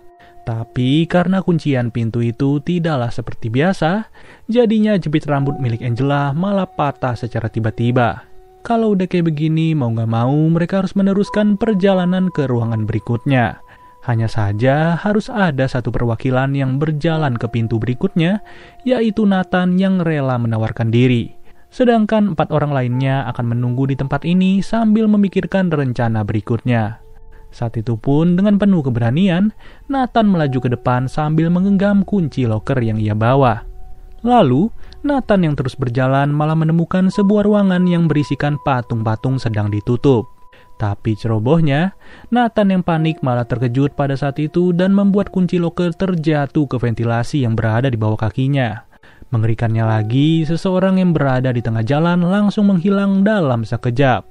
Tapi 0.51 1.07
karena 1.07 1.47
kuncian 1.47 1.95
pintu 1.95 2.19
itu 2.27 2.59
tidaklah 2.59 3.15
seperti 3.15 3.47
biasa, 3.47 4.11
jadinya 4.51 4.99
jepit 4.99 5.23
rambut 5.31 5.55
milik 5.63 5.79
Angela 5.79 6.35
malah 6.35 6.67
patah 6.67 7.15
secara 7.15 7.47
tiba-tiba. 7.47 8.27
Kalau 8.67 8.99
udah 8.99 9.07
kayak 9.07 9.31
begini, 9.31 9.79
mau 9.79 9.95
gak 9.95 10.11
mau 10.11 10.35
mereka 10.51 10.83
harus 10.83 10.99
meneruskan 10.99 11.55
perjalanan 11.55 12.35
ke 12.35 12.51
ruangan 12.51 12.83
berikutnya. 12.83 13.63
Hanya 14.03 14.27
saja 14.27 14.99
harus 14.99 15.31
ada 15.31 15.71
satu 15.71 15.95
perwakilan 15.95 16.51
yang 16.59 16.83
berjalan 16.83 17.39
ke 17.39 17.47
pintu 17.47 17.79
berikutnya, 17.79 18.43
yaitu 18.83 19.31
Nathan 19.31 19.79
yang 19.79 20.03
rela 20.03 20.35
menawarkan 20.35 20.91
diri. 20.91 21.31
Sedangkan 21.71 22.35
empat 22.35 22.51
orang 22.51 22.75
lainnya 22.75 23.23
akan 23.31 23.55
menunggu 23.55 23.87
di 23.87 23.95
tempat 23.95 24.27
ini 24.27 24.67
sambil 24.67 25.07
memikirkan 25.07 25.71
rencana 25.71 26.27
berikutnya. 26.27 27.00
Saat 27.51 27.79
itu 27.79 27.99
pun 27.99 28.39
dengan 28.39 28.57
penuh 28.57 28.81
keberanian, 28.83 29.51
Nathan 29.91 30.31
melaju 30.31 30.59
ke 30.63 30.69
depan 30.71 31.11
sambil 31.11 31.51
menggenggam 31.51 32.07
kunci 32.07 32.47
loker 32.47 32.79
yang 32.79 32.97
ia 32.97 33.15
bawa. 33.15 33.67
Lalu, 34.23 34.71
Nathan 35.01 35.49
yang 35.49 35.55
terus 35.57 35.75
berjalan 35.75 36.31
malah 36.31 36.55
menemukan 36.55 37.09
sebuah 37.09 37.49
ruangan 37.49 37.83
yang 37.89 38.07
berisikan 38.07 38.61
patung-patung 38.63 39.41
sedang 39.41 39.73
ditutup. 39.73 40.29
Tapi 40.81 41.13
cerobohnya, 41.13 41.93
Nathan 42.33 42.73
yang 42.73 42.83
panik 42.85 43.21
malah 43.21 43.45
terkejut 43.45 43.93
pada 43.93 44.17
saat 44.17 44.41
itu 44.41 44.73
dan 44.73 44.97
membuat 44.97 45.29
kunci 45.29 45.61
loker 45.61 45.93
terjatuh 45.93 46.65
ke 46.65 46.77
ventilasi 46.81 47.45
yang 47.45 47.53
berada 47.53 47.93
di 47.93 48.01
bawah 48.01 48.17
kakinya. 48.17 48.89
Mengerikannya 49.29 49.85
lagi, 49.85 50.43
seseorang 50.49 50.99
yang 50.99 51.13
berada 51.13 51.53
di 51.53 51.61
tengah 51.61 51.85
jalan 51.85 52.25
langsung 52.25 52.73
menghilang 52.73 53.23
dalam 53.23 53.63
sekejap. 53.63 54.30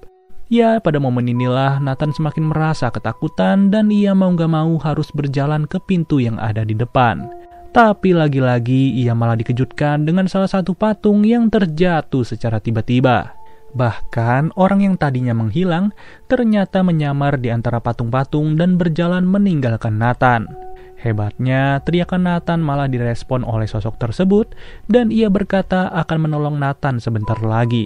Ya, 0.49 0.81
pada 0.81 0.97
momen 0.97 1.29
inilah 1.29 1.77
Nathan 1.77 2.09
semakin 2.09 2.49
merasa 2.49 2.89
ketakutan 2.89 3.69
dan 3.69 3.93
ia 3.93 4.17
mau 4.17 4.33
gak 4.33 4.49
mau 4.49 4.81
harus 4.81 5.13
berjalan 5.13 5.69
ke 5.69 5.77
pintu 5.77 6.17
yang 6.17 6.41
ada 6.41 6.65
di 6.65 6.73
depan. 6.73 7.29
Tapi 7.69 8.17
lagi-lagi 8.17 8.97
ia 8.97 9.13
malah 9.13 9.37
dikejutkan 9.37 10.09
dengan 10.09 10.25
salah 10.25 10.49
satu 10.49 10.73
patung 10.73 11.21
yang 11.21 11.53
terjatuh 11.53 12.25
secara 12.25 12.57
tiba-tiba. 12.57 13.37
Bahkan 13.77 14.57
orang 14.57 14.89
yang 14.89 14.97
tadinya 14.97 15.37
menghilang 15.37 15.93
ternyata 16.25 16.81
menyamar 16.81 17.37
di 17.37 17.53
antara 17.53 17.77
patung-patung 17.77 18.57
dan 18.57 18.73
berjalan 18.73 19.29
meninggalkan 19.29 20.01
Nathan. 20.01 20.49
Hebatnya, 20.97 21.77
teriakan 21.85 22.25
Nathan 22.25 22.65
malah 22.65 22.89
direspon 22.89 23.45
oleh 23.45 23.69
sosok 23.69 24.01
tersebut 24.01 24.57
dan 24.89 25.13
ia 25.13 25.29
berkata 25.29 25.93
akan 25.93 26.25
menolong 26.25 26.57
Nathan 26.57 26.97
sebentar 26.97 27.37
lagi. 27.45 27.85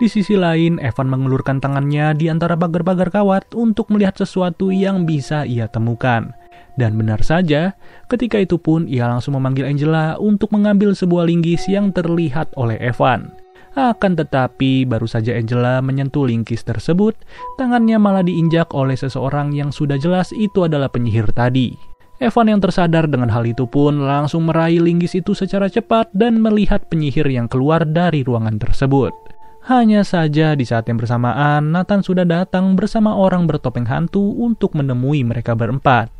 Di 0.00 0.08
sisi 0.08 0.32
lain, 0.32 0.80
Evan 0.80 1.12
mengulurkan 1.12 1.60
tangannya 1.60 2.16
di 2.16 2.32
antara 2.32 2.56
pagar-pagar 2.56 3.12
kawat 3.12 3.52
untuk 3.52 3.92
melihat 3.92 4.16
sesuatu 4.16 4.72
yang 4.72 5.04
bisa 5.04 5.44
ia 5.44 5.68
temukan. 5.68 6.32
Dan 6.80 6.96
benar 6.96 7.20
saja, 7.20 7.76
ketika 8.08 8.40
itu 8.40 8.56
pun 8.56 8.88
ia 8.88 9.04
langsung 9.04 9.36
memanggil 9.36 9.68
Angela 9.68 10.16
untuk 10.16 10.56
mengambil 10.56 10.96
sebuah 10.96 11.28
linggis 11.28 11.68
yang 11.68 11.92
terlihat 11.92 12.48
oleh 12.56 12.80
Evan. 12.80 13.28
Akan 13.76 14.16
tetapi, 14.16 14.88
baru 14.88 15.04
saja 15.04 15.36
Angela 15.36 15.84
menyentuh 15.84 16.24
linggis 16.24 16.64
tersebut, 16.64 17.12
tangannya 17.60 18.00
malah 18.00 18.24
diinjak 18.24 18.72
oleh 18.72 18.96
seseorang 18.96 19.52
yang 19.52 19.68
sudah 19.68 20.00
jelas 20.00 20.32
itu 20.32 20.64
adalah 20.64 20.88
penyihir 20.88 21.28
tadi. 21.36 21.76
Evan 22.24 22.48
yang 22.48 22.60
tersadar 22.64 23.04
dengan 23.04 23.28
hal 23.28 23.44
itu 23.44 23.68
pun 23.68 24.08
langsung 24.08 24.48
meraih 24.48 24.80
linggis 24.80 25.12
itu 25.12 25.36
secara 25.36 25.68
cepat 25.68 26.08
dan 26.16 26.40
melihat 26.40 26.88
penyihir 26.88 27.28
yang 27.28 27.52
keluar 27.52 27.84
dari 27.84 28.24
ruangan 28.24 28.56
tersebut. 28.56 29.29
Hanya 29.70 30.02
saja 30.02 30.58
di 30.58 30.66
saat 30.66 30.90
yang 30.90 30.98
bersamaan, 30.98 31.70
Nathan 31.70 32.02
sudah 32.02 32.26
datang 32.26 32.74
bersama 32.74 33.14
orang 33.14 33.46
bertopeng 33.46 33.86
hantu 33.86 34.34
untuk 34.34 34.74
menemui 34.74 35.22
mereka 35.22 35.54
berempat. 35.54 36.10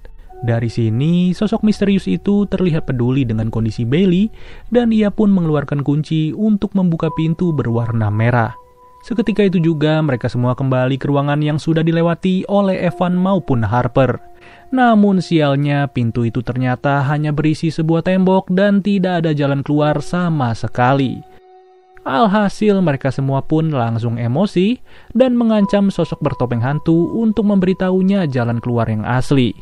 Dari 0.47 0.71
sini, 0.71 1.35
sosok 1.35 1.67
misterius 1.67 2.07
itu 2.07 2.47
terlihat 2.47 2.87
peduli 2.87 3.27
dengan 3.27 3.51
kondisi 3.51 3.83
Bailey 3.83 4.31
dan 4.71 4.95
ia 4.95 5.11
pun 5.11 5.35
mengeluarkan 5.35 5.83
kunci 5.83 6.31
untuk 6.31 6.79
membuka 6.79 7.11
pintu 7.19 7.51
berwarna 7.51 8.07
merah. 8.07 8.55
Seketika 9.03 9.43
itu 9.43 9.59
juga 9.59 9.99
mereka 9.99 10.31
semua 10.31 10.55
kembali 10.55 10.95
ke 10.95 11.11
ruangan 11.11 11.43
yang 11.43 11.59
sudah 11.59 11.83
dilewati 11.83 12.47
oleh 12.47 12.79
Evan 12.87 13.19
maupun 13.19 13.67
Harper. 13.67 14.23
Namun 14.71 15.19
sialnya 15.19 15.91
pintu 15.91 16.23
itu 16.23 16.39
ternyata 16.47 17.03
hanya 17.03 17.35
berisi 17.35 17.75
sebuah 17.75 18.07
tembok 18.07 18.47
dan 18.55 18.79
tidak 18.79 19.27
ada 19.27 19.35
jalan 19.35 19.67
keluar 19.67 19.99
sama 19.99 20.55
sekali. 20.55 21.30
Alhasil 22.01 22.81
mereka 22.81 23.13
semua 23.13 23.45
pun 23.45 23.69
langsung 23.69 24.17
emosi 24.17 24.81
dan 25.13 25.37
mengancam 25.37 25.93
sosok 25.93 26.25
bertopeng 26.25 26.65
hantu 26.65 27.13
untuk 27.13 27.45
memberitahunya 27.45 28.25
jalan 28.25 28.57
keluar 28.57 28.89
yang 28.89 29.05
asli. 29.05 29.53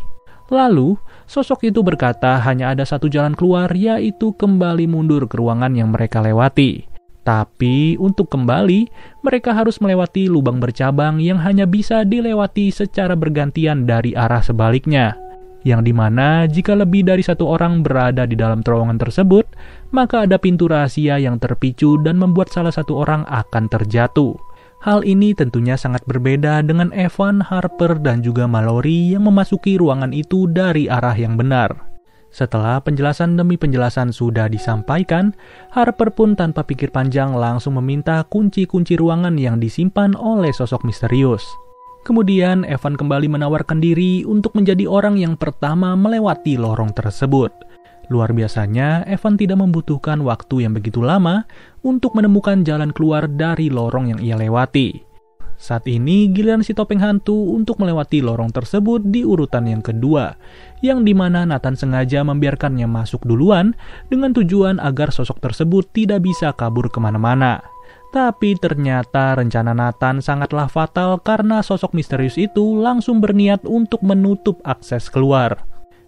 Lalu, 0.49 0.97
sosok 1.27 1.67
itu 1.67 1.83
berkata 1.83 2.39
hanya 2.41 2.73
ada 2.73 2.87
satu 2.87 3.11
jalan 3.11 3.35
keluar 3.35 3.69
yaitu 3.75 4.33
kembali 4.39 4.87
mundur 4.87 5.27
ke 5.27 5.35
ruangan 5.35 5.75
yang 5.75 5.91
mereka 5.91 6.23
lewati. 6.23 6.87
Tapi 7.27 8.01
untuk 8.01 8.33
kembali, 8.33 8.89
mereka 9.21 9.53
harus 9.53 9.77
melewati 9.83 10.31
lubang 10.33 10.63
bercabang 10.63 11.21
yang 11.21 11.37
hanya 11.43 11.69
bisa 11.69 12.07
dilewati 12.07 12.73
secara 12.73 13.13
bergantian 13.13 13.85
dari 13.85 14.17
arah 14.17 14.41
sebaliknya 14.41 15.28
yang 15.67 15.83
di 15.83 15.91
mana 15.91 16.47
jika 16.47 16.79
lebih 16.79 17.03
dari 17.03 17.25
satu 17.25 17.51
orang 17.51 17.83
berada 17.83 18.29
di 18.29 18.39
dalam 18.39 18.63
terowongan 18.63 18.99
tersebut, 19.01 19.47
maka 19.91 20.29
ada 20.29 20.39
pintu 20.39 20.71
rahasia 20.71 21.19
yang 21.19 21.41
terpicu 21.43 21.99
dan 22.05 22.15
membuat 22.21 22.53
salah 22.53 22.71
satu 22.71 23.03
orang 23.03 23.27
akan 23.27 23.67
terjatuh. 23.67 24.39
Hal 24.79 25.03
ini 25.03 25.35
tentunya 25.35 25.75
sangat 25.75 26.07
berbeda 26.07 26.63
dengan 26.63 26.95
Evan, 26.95 27.43
Harper, 27.43 27.99
dan 27.99 28.23
juga 28.23 28.47
Mallory 28.47 29.19
yang 29.19 29.27
memasuki 29.27 29.75
ruangan 29.75 30.15
itu 30.15 30.47
dari 30.47 30.87
arah 30.87 31.19
yang 31.19 31.35
benar. 31.35 31.75
Setelah 32.31 32.79
penjelasan 32.79 33.35
demi 33.35 33.59
penjelasan 33.59 34.15
sudah 34.15 34.47
disampaikan, 34.47 35.35
Harper 35.75 36.15
pun 36.15 36.39
tanpa 36.39 36.63
pikir 36.63 36.95
panjang 36.95 37.35
langsung 37.35 37.75
meminta 37.81 38.23
kunci-kunci 38.31 38.95
ruangan 38.95 39.35
yang 39.35 39.59
disimpan 39.59 40.15
oleh 40.15 40.55
sosok 40.55 40.87
misterius. 40.87 41.43
Kemudian 42.09 42.65
Evan 42.65 42.97
kembali 42.97 43.29
menawarkan 43.29 43.85
diri 43.85 44.25
untuk 44.25 44.57
menjadi 44.57 44.89
orang 44.89 45.21
yang 45.21 45.37
pertama 45.37 45.93
melewati 45.93 46.57
lorong 46.57 46.97
tersebut. 46.97 47.53
Luar 48.09 48.33
biasanya, 48.33 49.05
Evan 49.05 49.37
tidak 49.37 49.61
membutuhkan 49.61 50.25
waktu 50.25 50.65
yang 50.65 50.73
begitu 50.73 51.05
lama 51.05 51.45
untuk 51.85 52.17
menemukan 52.17 52.65
jalan 52.65 52.97
keluar 52.97 53.29
dari 53.29 53.69
lorong 53.69 54.17
yang 54.17 54.21
ia 54.25 54.41
lewati. 54.41 55.05
Saat 55.61 55.85
ini 55.85 56.33
giliran 56.33 56.65
si 56.65 56.73
topeng 56.73 57.05
hantu 57.05 57.53
untuk 57.53 57.77
melewati 57.77 58.25
lorong 58.25 58.57
tersebut 58.57 59.05
di 59.05 59.29
urutan 59.29 59.69
yang 59.69 59.85
kedua, 59.85 60.33
yang 60.81 61.05
di 61.05 61.13
mana 61.13 61.45
Nathan 61.45 61.77
sengaja 61.77 62.25
membiarkannya 62.25 62.89
masuk 62.89 63.29
duluan 63.29 63.77
dengan 64.09 64.33
tujuan 64.33 64.81
agar 64.81 65.13
sosok 65.13 65.45
tersebut 65.45 65.85
tidak 65.93 66.25
bisa 66.25 66.57
kabur 66.57 66.89
ke 66.89 66.97
mana-mana. 67.05 67.61
Tapi 68.09 68.57
ternyata 68.57 69.37
rencana 69.37 69.77
Nathan 69.77 70.25
sangatlah 70.25 70.65
fatal 70.73 71.21
karena 71.21 71.61
sosok 71.61 71.93
misterius 71.93 72.41
itu 72.41 72.81
langsung 72.81 73.21
berniat 73.21 73.69
untuk 73.69 74.01
menutup 74.01 74.65
akses 74.65 75.13
keluar. 75.13 75.61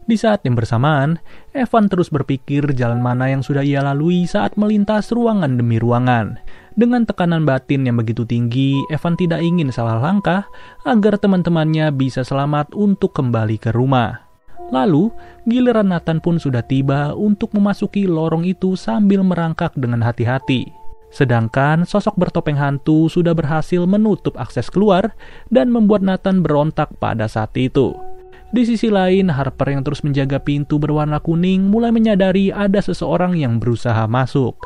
Di 0.09 0.17
saat 0.17 0.43
yang 0.43 0.57
bersamaan, 0.57 1.21
Evan 1.53 1.87
terus 1.87 2.09
berpikir 2.11 2.65
jalan 2.75 2.99
mana 2.99 3.31
yang 3.31 3.45
sudah 3.45 3.63
ia 3.63 3.85
lalui 3.85 4.25
saat 4.25 4.57
melintas 4.57 5.13
ruangan 5.13 5.55
demi 5.55 5.77
ruangan. 5.77 6.41
Dengan 6.75 7.05
tekanan 7.05 7.45
batin 7.45 7.85
yang 7.85 8.01
begitu 8.01 8.25
tinggi, 8.25 8.81
Evan 8.89 9.15
tidak 9.15 9.45
ingin 9.45 9.69
salah 9.69 10.01
langkah 10.01 10.49
agar 10.89 11.21
teman-temannya 11.21 11.93
bisa 11.95 12.25
selamat 12.25 12.73
untuk 12.75 13.13
kembali 13.13 13.61
ke 13.61 13.71
rumah. 13.71 14.25
Lalu, 14.73 15.15
giliran 15.45 15.93
Nathan 15.93 16.19
pun 16.19 16.41
sudah 16.41 16.65
tiba 16.65 17.13
untuk 17.13 17.53
memasuki 17.53 18.09
lorong 18.09 18.49
itu 18.49 18.75
sambil 18.75 19.21
merangkak 19.21 19.77
dengan 19.77 20.03
hati-hati. 20.03 20.80
Sedangkan 21.11 21.83
sosok 21.83 22.15
bertopeng 22.15 22.55
hantu 22.55 23.11
sudah 23.11 23.35
berhasil 23.35 23.83
menutup 23.83 24.39
akses 24.39 24.71
keluar 24.71 25.13
dan 25.51 25.69
membuat 25.75 26.07
Nathan 26.07 26.47
berontak 26.47 26.95
pada 27.03 27.27
saat 27.27 27.51
itu. 27.59 27.93
Di 28.51 28.67
sisi 28.67 28.91
lain, 28.91 29.31
Harper 29.31 29.71
yang 29.71 29.87
terus 29.87 30.03
menjaga 30.03 30.43
pintu 30.43 30.79
berwarna 30.83 31.23
kuning 31.23 31.71
mulai 31.71 31.95
menyadari 31.95 32.51
ada 32.51 32.83
seseorang 32.83 33.39
yang 33.39 33.63
berusaha 33.63 34.11
masuk. 34.11 34.59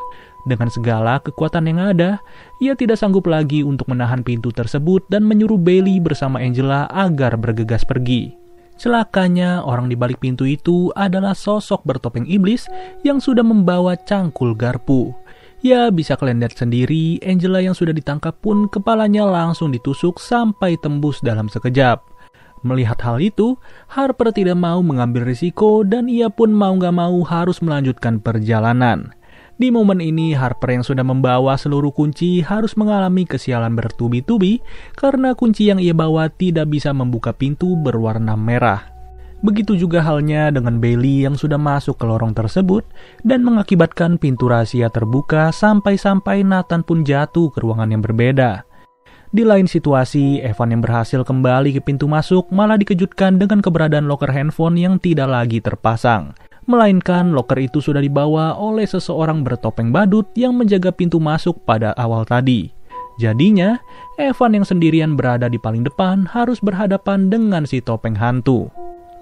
Dengan 0.45 0.69
segala 0.69 1.21
kekuatan 1.21 1.69
yang 1.69 1.81
ada, 1.93 2.21
ia 2.61 2.77
tidak 2.77 3.01
sanggup 3.01 3.25
lagi 3.25 3.65
untuk 3.65 3.89
menahan 3.89 4.21
pintu 4.21 4.53
tersebut 4.53 5.05
dan 5.09 5.25
menyuruh 5.25 5.57
Bailey 5.57 5.97
bersama 6.01 6.41
Angela 6.41 6.85
agar 6.89 7.37
bergegas 7.37 7.81
pergi. 7.85 8.37
Celakanya, 8.75 9.63
orang 9.63 9.87
di 9.87 9.95
balik 9.95 10.21
pintu 10.21 10.43
itu 10.43 10.91
adalah 10.93 11.31
sosok 11.31 11.81
bertopeng 11.87 12.27
iblis 12.27 12.69
yang 13.07 13.17
sudah 13.23 13.45
membawa 13.45 13.97
cangkul 13.97 14.51
garpu. 14.51 15.15
Ya, 15.65 15.89
bisa 15.89 16.13
kalian 16.13 16.45
lihat 16.45 16.61
sendiri, 16.61 17.17
Angela 17.25 17.57
yang 17.57 17.73
sudah 17.73 17.89
ditangkap 17.89 18.37
pun 18.37 18.69
kepalanya 18.69 19.25
langsung 19.25 19.73
ditusuk 19.73 20.21
sampai 20.21 20.77
tembus 20.77 21.25
dalam 21.25 21.49
sekejap. 21.49 22.05
Melihat 22.61 23.01
hal 23.01 23.17
itu, 23.17 23.57
Harper 23.89 24.29
tidak 24.29 24.61
mau 24.61 24.85
mengambil 24.85 25.25
risiko 25.25 25.81
dan 25.81 26.05
ia 26.05 26.29
pun 26.29 26.53
mau 26.53 26.77
gak 26.77 26.93
mau 26.93 27.17
harus 27.25 27.65
melanjutkan 27.65 28.21
perjalanan. 28.21 29.09
Di 29.57 29.73
momen 29.73 30.05
ini, 30.05 30.37
Harper 30.37 30.69
yang 30.69 30.85
sudah 30.85 31.01
membawa 31.01 31.57
seluruh 31.57 31.89
kunci 31.89 32.45
harus 32.45 32.77
mengalami 32.77 33.25
kesialan 33.25 33.73
bertubi-tubi 33.73 34.61
karena 34.93 35.33
kunci 35.33 35.73
yang 35.73 35.81
ia 35.81 35.97
bawa 35.97 36.29
tidak 36.29 36.69
bisa 36.69 36.93
membuka 36.93 37.33
pintu 37.33 37.73
berwarna 37.73 38.37
merah. 38.37 38.94
Begitu 39.45 39.77
juga 39.77 40.01
halnya 40.01 40.49
dengan 40.49 40.81
Bailey 40.81 41.21
yang 41.21 41.37
sudah 41.37 41.61
masuk 41.61 42.01
ke 42.01 42.05
lorong 42.09 42.33
tersebut 42.33 42.81
dan 43.21 43.45
mengakibatkan 43.45 44.17
pintu 44.17 44.49
rahasia 44.49 44.89
terbuka 44.89 45.53
sampai-sampai 45.53 46.41
Nathan 46.41 46.81
pun 46.81 47.05
jatuh 47.05 47.53
ke 47.53 47.61
ruangan 47.61 47.93
yang 47.93 48.01
berbeda. 48.01 48.65
Di 49.29 49.45
lain 49.45 49.69
situasi, 49.69 50.41
Evan 50.41 50.73
yang 50.73 50.81
berhasil 50.81 51.21
kembali 51.21 51.77
ke 51.77 51.81
pintu 51.85 52.09
masuk 52.09 52.49
malah 52.49 52.79
dikejutkan 52.81 53.37
dengan 53.37 53.61
keberadaan 53.61 54.09
loker 54.09 54.33
handphone 54.33 54.81
yang 54.81 54.97
tidak 54.97 55.29
lagi 55.29 55.61
terpasang. 55.61 56.33
Melainkan 56.65 57.29
loker 57.29 57.61
itu 57.61 57.77
sudah 57.77 58.01
dibawa 58.01 58.57
oleh 58.57 58.89
seseorang 58.89 59.45
bertopeng 59.45 59.93
badut 59.93 60.25
yang 60.33 60.57
menjaga 60.57 60.89
pintu 60.89 61.21
masuk 61.21 61.61
pada 61.69 61.93
awal 62.01 62.25
tadi. 62.25 62.73
Jadinya, 63.21 63.77
Evan 64.17 64.57
yang 64.57 64.65
sendirian 64.65 65.13
berada 65.13 65.47
di 65.47 65.61
paling 65.61 65.85
depan 65.85 66.25
harus 66.33 66.57
berhadapan 66.57 67.29
dengan 67.29 67.69
si 67.69 67.77
topeng 67.79 68.17
hantu. 68.17 68.73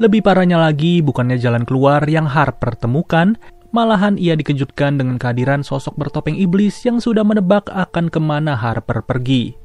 Lebih 0.04 0.20
parahnya 0.20 0.60
lagi, 0.60 1.00
bukannya 1.00 1.40
jalan 1.40 1.64
keluar 1.64 2.04
yang 2.12 2.28
Harper 2.28 2.76
temukan, 2.76 3.40
malahan 3.72 4.20
ia 4.20 4.36
dikejutkan 4.36 5.00
dengan 5.00 5.16
kehadiran 5.16 5.64
sosok 5.64 5.96
bertopeng 5.96 6.36
iblis 6.36 6.84
yang 6.84 7.00
sudah 7.00 7.24
menebak 7.24 7.72
akan 7.72 8.12
ke 8.12 8.20
mana 8.20 8.52
Harper 8.52 9.00
pergi. 9.00 9.56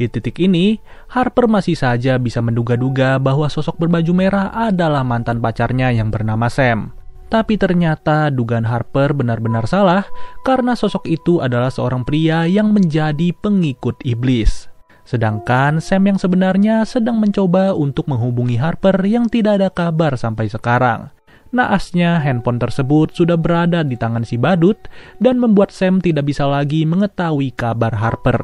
Di 0.00 0.08
titik 0.08 0.40
ini, 0.40 0.80
Harper 1.12 1.44
masih 1.44 1.76
saja 1.76 2.16
bisa 2.16 2.40
menduga-duga 2.40 3.20
bahwa 3.20 3.52
sosok 3.52 3.76
berbaju 3.76 4.16
merah 4.16 4.48
adalah 4.56 5.04
mantan 5.04 5.44
pacarnya 5.44 5.92
yang 5.92 6.08
bernama 6.08 6.48
Sam. 6.48 6.96
Tapi 7.28 7.60
ternyata 7.60 8.32
dugaan 8.32 8.64
Harper 8.64 9.12
benar-benar 9.12 9.68
salah 9.68 10.08
karena 10.40 10.72
sosok 10.72 11.04
itu 11.04 11.44
adalah 11.44 11.68
seorang 11.68 12.00
pria 12.08 12.48
yang 12.48 12.72
menjadi 12.72 13.36
pengikut 13.44 14.00
iblis. 14.08 14.71
Sedangkan 15.02 15.82
Sam 15.82 16.06
yang 16.06 16.18
sebenarnya 16.18 16.86
sedang 16.86 17.18
mencoba 17.18 17.74
untuk 17.74 18.06
menghubungi 18.06 18.56
Harper 18.58 18.94
yang 19.02 19.26
tidak 19.26 19.58
ada 19.58 19.68
kabar 19.68 20.14
sampai 20.14 20.46
sekarang. 20.46 21.10
Naasnya, 21.52 22.16
handphone 22.16 22.56
tersebut 22.56 23.12
sudah 23.12 23.36
berada 23.36 23.84
di 23.84 23.92
tangan 24.00 24.24
si 24.24 24.40
badut 24.40 24.78
dan 25.20 25.36
membuat 25.36 25.68
Sam 25.68 26.00
tidak 26.00 26.32
bisa 26.32 26.48
lagi 26.48 26.88
mengetahui 26.88 27.52
kabar 27.52 27.92
Harper. 27.92 28.40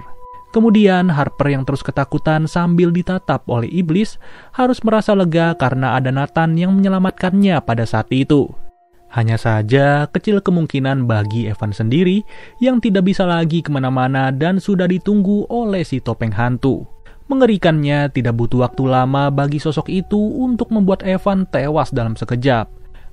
Kemudian 0.53 1.13
Harper 1.13 1.49
yang 1.53 1.65
terus 1.65 1.81
ketakutan 1.81 2.45
sambil 2.45 2.93
ditatap 2.93 3.49
oleh 3.49 3.69
iblis 3.69 4.21
harus 4.53 4.81
merasa 4.85 5.17
lega 5.17 5.57
karena 5.57 5.97
ada 5.97 6.13
Nathan 6.13 6.57
yang 6.57 6.77
menyelamatkannya 6.77 7.61
pada 7.65 7.85
saat 7.89 8.13
itu. 8.13 8.68
Hanya 9.09 9.41
saja, 9.41 10.05
kecil 10.13 10.45
kemungkinan 10.45 11.09
bagi 11.09 11.49
Evan 11.49 11.73
sendiri 11.73 12.21
yang 12.61 12.77
tidak 12.77 13.09
bisa 13.09 13.25
lagi 13.25 13.65
ke 13.65 13.73
mana-mana 13.73 14.29
dan 14.29 14.61
sudah 14.61 14.85
ditunggu 14.85 15.49
oleh 15.49 15.81
si 15.81 15.97
topeng 16.05 16.33
hantu. 16.37 16.85
Mengerikannya, 17.29 18.13
tidak 18.13 18.37
butuh 18.37 18.69
waktu 18.69 18.85
lama 18.89 19.29
bagi 19.33 19.61
sosok 19.61 19.89
itu 19.89 20.17
untuk 20.17 20.73
membuat 20.73 21.05
Evan 21.05 21.49
tewas 21.49 21.93
dalam 21.93 22.17
sekejap. 22.17 22.69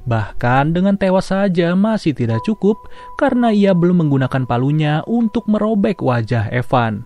Bahkan 0.05 0.71
dengan 0.71 0.95
tewas 0.95 1.33
saja 1.33 1.73
masih 1.73 2.13
tidak 2.13 2.43
cukup 2.45 2.77
karena 3.17 3.49
ia 3.49 3.73
belum 3.73 4.05
menggunakan 4.05 4.45
palunya 4.45 5.01
untuk 5.09 5.49
merobek 5.49 5.99
wajah 5.99 6.47
Evan. 6.53 7.03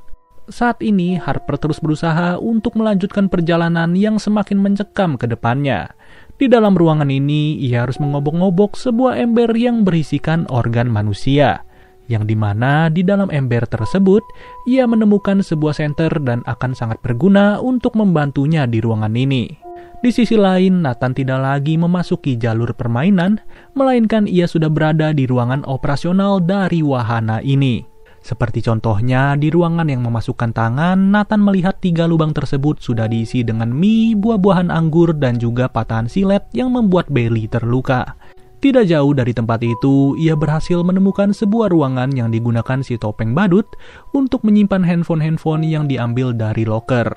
Saat 0.50 0.82
ini, 0.82 1.14
Harper 1.14 1.62
terus 1.62 1.78
berusaha 1.78 2.42
untuk 2.42 2.74
melanjutkan 2.74 3.30
perjalanan 3.30 3.94
yang 3.94 4.18
semakin 4.18 4.58
mencekam 4.58 5.14
ke 5.14 5.30
depannya. 5.30 5.94
Di 6.40 6.48
dalam 6.48 6.72
ruangan 6.72 7.12
ini, 7.12 7.60
ia 7.60 7.84
harus 7.84 8.00
mengobok-ngobok 8.00 8.80
sebuah 8.80 9.20
ember 9.20 9.52
yang 9.60 9.84
berisikan 9.84 10.48
organ 10.48 10.88
manusia, 10.88 11.68
yang 12.08 12.24
di 12.24 12.32
mana 12.32 12.88
di 12.88 13.04
dalam 13.04 13.28
ember 13.28 13.68
tersebut, 13.68 14.24
ia 14.64 14.88
menemukan 14.88 15.44
sebuah 15.44 15.76
senter 15.76 16.08
dan 16.24 16.40
akan 16.48 16.72
sangat 16.72 17.04
berguna 17.04 17.60
untuk 17.60 18.00
membantunya 18.00 18.64
di 18.64 18.80
ruangan 18.80 19.20
ini. 19.20 19.52
Di 20.00 20.16
sisi 20.16 20.40
lain, 20.40 20.80
Nathan 20.80 21.12
tidak 21.12 21.44
lagi 21.44 21.76
memasuki 21.76 22.40
jalur 22.40 22.72
permainan, 22.72 23.44
melainkan 23.76 24.24
ia 24.24 24.48
sudah 24.48 24.72
berada 24.72 25.12
di 25.12 25.28
ruangan 25.28 25.68
operasional 25.68 26.40
dari 26.40 26.80
wahana 26.80 27.44
ini. 27.44 27.84
Seperti 28.20 28.60
contohnya 28.60 29.40
di 29.40 29.48
ruangan 29.48 29.88
yang 29.88 30.04
memasukkan 30.04 30.52
tangan, 30.52 31.12
Nathan 31.16 31.40
melihat 31.40 31.80
tiga 31.80 32.04
lubang 32.04 32.36
tersebut 32.36 32.84
sudah 32.84 33.08
diisi 33.08 33.48
dengan 33.48 33.72
mie, 33.72 34.14
buah-buahan 34.20 34.68
anggur, 34.68 35.16
dan 35.16 35.40
juga 35.40 35.72
patahan 35.72 36.12
silet 36.12 36.44
yang 36.52 36.76
membuat 36.76 37.08
Bailey 37.08 37.48
terluka. 37.48 38.20
Tidak 38.60 38.92
jauh 38.92 39.16
dari 39.16 39.32
tempat 39.32 39.64
itu, 39.64 40.20
ia 40.20 40.36
berhasil 40.36 40.84
menemukan 40.84 41.32
sebuah 41.32 41.72
ruangan 41.72 42.12
yang 42.12 42.28
digunakan 42.28 42.84
si 42.84 43.00
topeng 43.00 43.32
badut 43.32 43.64
untuk 44.12 44.44
menyimpan 44.44 44.84
handphone-handphone 44.84 45.64
yang 45.64 45.88
diambil 45.88 46.36
dari 46.36 46.68
locker. 46.68 47.08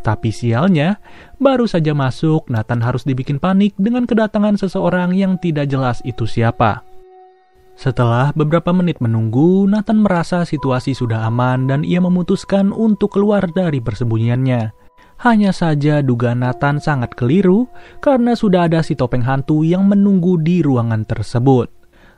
Tapi 0.00 0.32
sialnya, 0.32 0.96
baru 1.36 1.68
saja 1.68 1.90
masuk, 1.90 2.48
Nathan 2.48 2.80
harus 2.80 3.04
dibikin 3.04 3.36
panik 3.36 3.74
dengan 3.74 4.06
kedatangan 4.06 4.54
seseorang 4.54 5.12
yang 5.12 5.34
tidak 5.36 5.68
jelas 5.68 5.98
itu 6.06 6.24
siapa. 6.24 6.85
Setelah 7.76 8.32
beberapa 8.32 8.72
menit 8.72 9.04
menunggu, 9.04 9.68
Nathan 9.68 10.00
merasa 10.00 10.48
situasi 10.48 10.96
sudah 10.96 11.28
aman 11.28 11.68
dan 11.68 11.84
ia 11.84 12.00
memutuskan 12.00 12.72
untuk 12.72 13.12
keluar 13.12 13.44
dari 13.52 13.84
persembunyiannya. 13.84 14.72
Hanya 15.20 15.52
saja 15.52 16.00
dugaan 16.00 16.40
Nathan 16.40 16.80
sangat 16.80 17.12
keliru 17.12 17.68
karena 18.00 18.32
sudah 18.32 18.68
ada 18.68 18.80
si 18.80 18.96
topeng 18.96 19.24
hantu 19.24 19.60
yang 19.60 19.84
menunggu 19.88 20.40
di 20.40 20.64
ruangan 20.64 21.04
tersebut. 21.04 21.68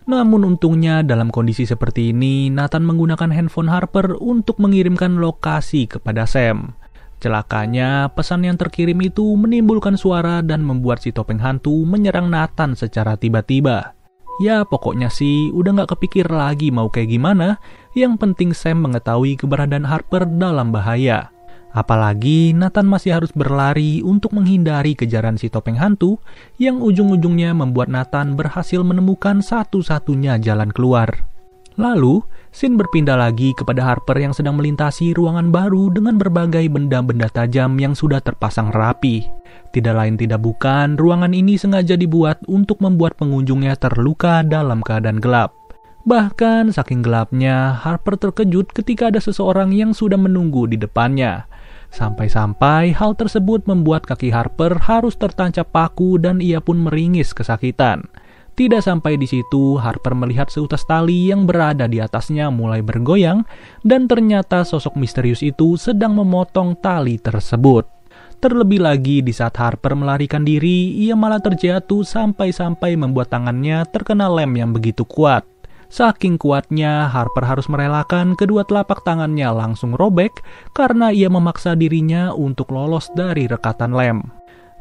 Namun 0.08 0.46
untungnya 0.46 1.02
dalam 1.02 1.28
kondisi 1.28 1.66
seperti 1.68 2.14
ini, 2.14 2.48
Nathan 2.48 2.86
menggunakan 2.86 3.28
handphone 3.28 3.68
Harper 3.68 4.14
untuk 4.18 4.56
mengirimkan 4.62 5.20
lokasi 5.20 5.90
kepada 5.90 6.24
Sam. 6.24 6.78
Celakanya, 7.18 8.14
pesan 8.14 8.46
yang 8.46 8.54
terkirim 8.54 8.98
itu 9.02 9.26
menimbulkan 9.34 9.98
suara 9.98 10.38
dan 10.38 10.62
membuat 10.62 11.02
si 11.02 11.10
topeng 11.10 11.42
hantu 11.42 11.82
menyerang 11.82 12.30
Nathan 12.30 12.78
secara 12.78 13.18
tiba-tiba. 13.18 13.97
Ya 14.38 14.62
pokoknya 14.62 15.10
sih 15.10 15.50
udah 15.50 15.82
gak 15.82 15.98
kepikir 15.98 16.30
lagi 16.30 16.70
mau 16.70 16.86
kayak 16.86 17.10
gimana, 17.10 17.58
yang 17.98 18.14
penting 18.14 18.54
Sam 18.54 18.86
mengetahui 18.86 19.34
keberadaan 19.34 19.82
Harper 19.82 20.30
dalam 20.30 20.70
bahaya. 20.70 21.34
Apalagi 21.74 22.56
Nathan 22.56 22.88
masih 22.88 23.18
harus 23.18 23.34
berlari 23.34 24.00
untuk 24.00 24.32
menghindari 24.32 24.96
kejaran 24.96 25.36
si 25.36 25.52
topeng 25.52 25.76
hantu 25.76 26.16
yang 26.56 26.80
ujung-ujungnya 26.80 27.52
membuat 27.52 27.92
Nathan 27.92 28.38
berhasil 28.38 28.80
menemukan 28.80 29.44
satu-satunya 29.44 30.40
jalan 30.40 30.72
keluar. 30.72 31.28
Lalu, 31.78 32.20
Sin 32.48 32.80
berpindah 32.80 33.14
lagi 33.14 33.52
kepada 33.52 33.84
Harper 33.84 34.16
yang 34.18 34.32
sedang 34.32 34.56
melintasi 34.56 35.12
ruangan 35.12 35.52
baru 35.52 35.92
dengan 35.92 36.16
berbagai 36.16 36.64
benda-benda 36.72 37.28
tajam 37.28 37.76
yang 37.76 37.92
sudah 37.92 38.24
terpasang 38.24 38.72
rapi. 38.72 39.28
Tidak 39.68 39.92
lain 39.92 40.16
tidak 40.16 40.40
bukan, 40.40 40.96
ruangan 40.96 41.36
ini 41.36 41.60
sengaja 41.60 41.94
dibuat 41.94 42.40
untuk 42.48 42.80
membuat 42.80 43.20
pengunjungnya 43.20 43.76
terluka 43.76 44.40
dalam 44.42 44.80
keadaan 44.80 45.20
gelap. 45.20 45.54
Bahkan 46.08 46.72
saking 46.72 47.04
gelapnya, 47.04 47.76
Harper 47.84 48.16
terkejut 48.16 48.72
ketika 48.72 49.12
ada 49.12 49.20
seseorang 49.20 49.76
yang 49.76 49.92
sudah 49.92 50.16
menunggu 50.16 50.64
di 50.64 50.80
depannya. 50.80 51.44
Sampai-sampai 51.92 52.96
hal 52.96 53.12
tersebut 53.12 53.68
membuat 53.68 54.08
kaki 54.08 54.32
Harper 54.32 54.80
harus 54.88 55.20
tertancap 55.20 55.68
paku 55.68 56.16
dan 56.16 56.40
ia 56.40 56.64
pun 56.64 56.80
meringis 56.80 57.36
kesakitan. 57.36 58.08
Tidak 58.58 58.82
sampai 58.82 59.14
di 59.14 59.30
situ, 59.30 59.78
Harper 59.78 60.18
melihat 60.18 60.50
seutas 60.50 60.82
tali 60.82 61.30
yang 61.30 61.46
berada 61.46 61.86
di 61.86 62.02
atasnya 62.02 62.50
mulai 62.50 62.82
bergoyang, 62.82 63.46
dan 63.86 64.10
ternyata 64.10 64.66
sosok 64.66 64.98
misterius 64.98 65.46
itu 65.46 65.78
sedang 65.78 66.18
memotong 66.18 66.74
tali 66.82 67.22
tersebut. 67.22 67.86
Terlebih 68.42 68.82
lagi 68.82 69.22
di 69.22 69.30
saat 69.30 69.54
Harper 69.54 69.94
melarikan 69.94 70.42
diri, 70.42 70.90
ia 71.06 71.14
malah 71.14 71.38
terjatuh 71.38 72.02
sampai-sampai 72.02 72.98
membuat 72.98 73.30
tangannya 73.30 73.86
terkena 73.94 74.26
lem 74.26 74.50
yang 74.58 74.74
begitu 74.74 75.06
kuat. 75.06 75.46
Saking 75.86 76.34
kuatnya, 76.34 77.06
Harper 77.06 77.46
harus 77.46 77.70
merelakan 77.70 78.34
kedua 78.34 78.66
telapak 78.66 79.06
tangannya 79.06 79.54
langsung 79.54 79.94
robek 79.94 80.34
karena 80.74 81.14
ia 81.14 81.30
memaksa 81.30 81.78
dirinya 81.78 82.34
untuk 82.34 82.74
lolos 82.74 83.06
dari 83.14 83.46
rekatan 83.46 83.94
lem. 83.94 84.18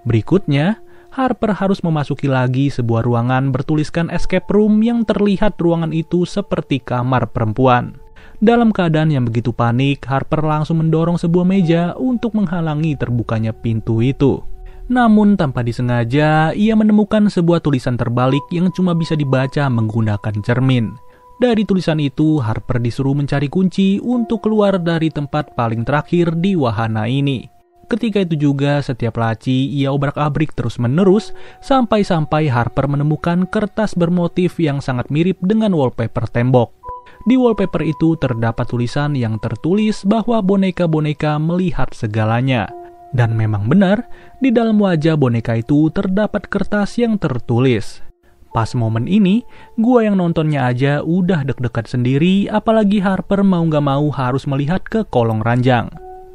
Berikutnya, 0.01 0.81
Harper 1.17 1.49
harus 1.49 1.82
memasuki 1.82 2.30
lagi 2.30 2.69
sebuah 2.69 3.01
ruangan 3.01 3.49
bertuliskan 3.49 4.13
escape 4.13 4.45
room 4.53 4.86
yang 4.86 5.01
terlihat 5.01 5.58
ruangan 5.58 5.89
itu 5.89 6.30
seperti 6.30 6.77
kamar 6.77 7.34
perempuan. 7.34 7.97
Dalam 8.38 8.69
keadaan 8.69 9.10
yang 9.10 9.25
begitu 9.25 9.49
panik, 9.49 10.06
Harper 10.06 10.45
langsung 10.45 10.77
mendorong 10.77 11.17
sebuah 11.17 11.41
meja 11.41 11.97
untuk 11.97 12.38
menghalangi 12.38 12.93
terbukanya 13.01 13.49
pintu 13.49 14.06
itu. 14.06 14.45
Namun 14.93 15.34
tanpa 15.41 15.65
disengaja, 15.65 16.53
ia 16.53 16.77
menemukan 16.77 17.34
sebuah 17.34 17.65
tulisan 17.65 17.97
terbalik 17.97 18.45
yang 18.53 18.69
cuma 18.69 18.93
bisa 18.93 19.17
dibaca 19.17 19.65
menggunakan 19.73 20.38
cermin. 20.45 20.93
Dari 21.41 21.65
tulisan 21.65 21.97
itu, 21.97 22.38
Harper 22.38 22.77
disuruh 22.77 23.17
mencari 23.17 23.49
kunci 23.49 23.97
untuk 23.97 24.45
keluar 24.45 24.77
dari 24.77 25.10
tempat 25.10 25.58
paling 25.58 25.82
terakhir 25.82 26.38
di 26.38 26.53
wahana 26.53 27.10
ini. 27.10 27.57
Ketika 27.88 28.19
itu 28.19 28.52
juga, 28.52 28.84
setiap 28.84 29.15
laci 29.15 29.71
ia 29.71 29.95
obrak-abrik 29.95 30.52
terus-menerus, 30.52 31.32
sampai-sampai 31.63 32.52
Harper 32.52 32.84
menemukan 32.91 33.47
kertas 33.47 33.95
bermotif 33.95 34.60
yang 34.60 34.84
sangat 34.84 35.08
mirip 35.08 35.39
dengan 35.39 35.71
wallpaper 35.71 36.28
tembok. 36.28 36.76
Di 37.23 37.39
wallpaper 37.39 37.88
itu 37.88 38.19
terdapat 38.19 38.67
tulisan 38.67 39.15
yang 39.15 39.39
tertulis 39.39 40.04
bahwa 40.04 40.43
boneka-boneka 40.43 41.39
melihat 41.39 41.88
segalanya. 41.95 42.67
Dan 43.15 43.39
memang 43.39 43.71
benar, 43.71 44.04
di 44.43 44.52
dalam 44.52 44.84
wajah 44.84 45.15
boneka 45.15 45.56
itu 45.56 45.88
terdapat 45.95 46.43
kertas 46.52 47.00
yang 47.00 47.15
tertulis. 47.15 48.04
Pas 48.52 48.67
momen 48.76 49.08
ini, 49.08 49.47
gua 49.80 50.04
yang 50.04 50.19
nontonnya 50.19 50.67
aja 50.67 51.00
udah 51.08 51.47
deg-degan 51.47 51.88
sendiri, 51.88 52.52
apalagi 52.52 53.00
Harper 53.00 53.47
mau 53.47 53.63
gak 53.63 53.86
mau 53.86 54.12
harus 54.12 54.43
melihat 54.43 54.84
ke 54.84 55.08
kolong 55.08 55.39
ranjang. 55.39 55.88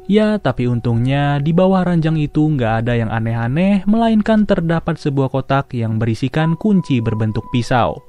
Ya, 0.03 0.35
tapi 0.35 0.67
untungnya 0.67 1.39
di 1.39 1.55
bawah 1.55 1.87
ranjang 1.87 2.19
itu 2.19 2.43
nggak 2.43 2.83
ada 2.83 2.93
yang 2.99 3.07
aneh-aneh, 3.07 3.87
melainkan 3.87 4.43
terdapat 4.43 4.99
sebuah 4.99 5.31
kotak 5.31 5.71
yang 5.71 5.95
berisikan 5.95 6.59
kunci 6.59 6.99
berbentuk 6.99 7.47
pisau. 7.55 8.03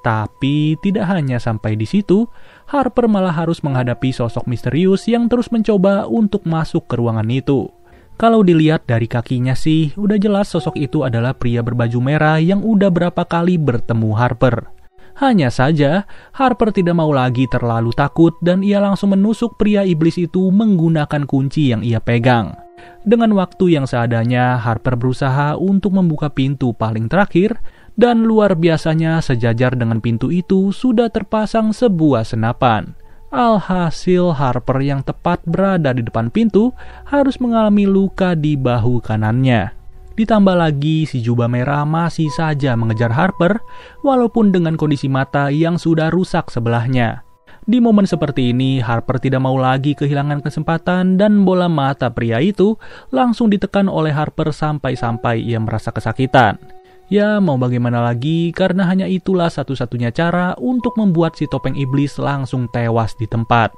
Tapi 0.00 0.78
tidak 0.80 1.10
hanya 1.10 1.36
sampai 1.36 1.76
di 1.76 1.84
situ, 1.84 2.24
Harper 2.70 3.10
malah 3.10 3.34
harus 3.34 3.60
menghadapi 3.60 4.14
sosok 4.14 4.48
misterius 4.48 5.04
yang 5.10 5.28
terus 5.28 5.52
mencoba 5.52 6.06
untuk 6.08 6.46
masuk 6.46 6.86
ke 6.88 6.96
ruangan 6.96 7.28
itu. 7.28 7.68
Kalau 8.16 8.44
dilihat 8.44 8.84
dari 8.86 9.08
kakinya 9.08 9.56
sih, 9.56 9.92
udah 9.96 10.16
jelas 10.20 10.52
sosok 10.52 10.76
itu 10.76 11.04
adalah 11.04 11.34
pria 11.36 11.64
berbaju 11.64 11.98
merah 12.00 12.36
yang 12.36 12.62
udah 12.62 12.88
berapa 12.92 13.24
kali 13.26 13.56
bertemu 13.56 14.10
Harper. 14.12 14.79
Hanya 15.18 15.50
saja, 15.50 16.06
Harper 16.36 16.70
tidak 16.70 16.94
mau 16.94 17.10
lagi 17.10 17.48
terlalu 17.50 17.90
takut 17.96 18.36
dan 18.44 18.62
ia 18.62 18.78
langsung 18.78 19.12
menusuk 19.16 19.58
pria 19.58 19.82
iblis 19.82 20.16
itu 20.16 20.48
menggunakan 20.54 21.26
kunci 21.26 21.74
yang 21.74 21.82
ia 21.82 21.98
pegang. 21.98 22.54
Dengan 23.00 23.32
waktu 23.36 23.80
yang 23.80 23.88
seadanya, 23.88 24.60
Harper 24.60 24.96
berusaha 24.96 25.56
untuk 25.56 25.96
membuka 25.96 26.28
pintu 26.28 26.76
paling 26.76 27.08
terakhir, 27.08 27.60
dan 27.96 28.24
luar 28.24 28.56
biasanya 28.56 29.20
sejajar 29.20 29.76
dengan 29.76 30.00
pintu 30.00 30.32
itu 30.32 30.72
sudah 30.72 31.12
terpasang 31.12 31.72
sebuah 31.76 32.24
senapan. 32.24 32.96
Alhasil 33.30 34.34
Harper 34.34 34.82
yang 34.82 35.06
tepat 35.06 35.44
berada 35.46 35.94
di 35.94 36.02
depan 36.02 36.34
pintu 36.34 36.74
harus 37.06 37.38
mengalami 37.38 37.86
luka 37.86 38.34
di 38.34 38.58
bahu 38.58 38.98
kanannya. 38.98 39.79
Ditambah 40.20 40.52
lagi 40.52 41.08
si 41.08 41.24
jubah 41.24 41.48
merah 41.48 41.88
masih 41.88 42.28
saja 42.28 42.76
mengejar 42.76 43.08
Harper 43.08 43.56
walaupun 44.04 44.52
dengan 44.52 44.76
kondisi 44.76 45.08
mata 45.08 45.48
yang 45.48 45.80
sudah 45.80 46.12
rusak 46.12 46.52
sebelahnya. 46.52 47.24
Di 47.64 47.80
momen 47.80 48.04
seperti 48.04 48.52
ini, 48.52 48.84
Harper 48.84 49.16
tidak 49.16 49.40
mau 49.40 49.56
lagi 49.56 49.96
kehilangan 49.96 50.44
kesempatan 50.44 51.16
dan 51.16 51.48
bola 51.48 51.72
mata 51.72 52.12
pria 52.12 52.36
itu 52.36 52.76
langsung 53.08 53.48
ditekan 53.48 53.88
oleh 53.88 54.12
Harper 54.12 54.52
sampai-sampai 54.52 55.40
ia 55.40 55.56
merasa 55.56 55.88
kesakitan. 55.88 56.60
Ya, 57.08 57.40
mau 57.40 57.56
bagaimana 57.56 58.04
lagi, 58.04 58.52
karena 58.52 58.84
hanya 58.92 59.08
itulah 59.08 59.48
satu-satunya 59.48 60.12
cara 60.12 60.52
untuk 60.60 61.00
membuat 61.00 61.40
si 61.40 61.48
topeng 61.48 61.80
iblis 61.80 62.20
langsung 62.20 62.68
tewas 62.68 63.16
di 63.16 63.24
tempat. 63.24 63.72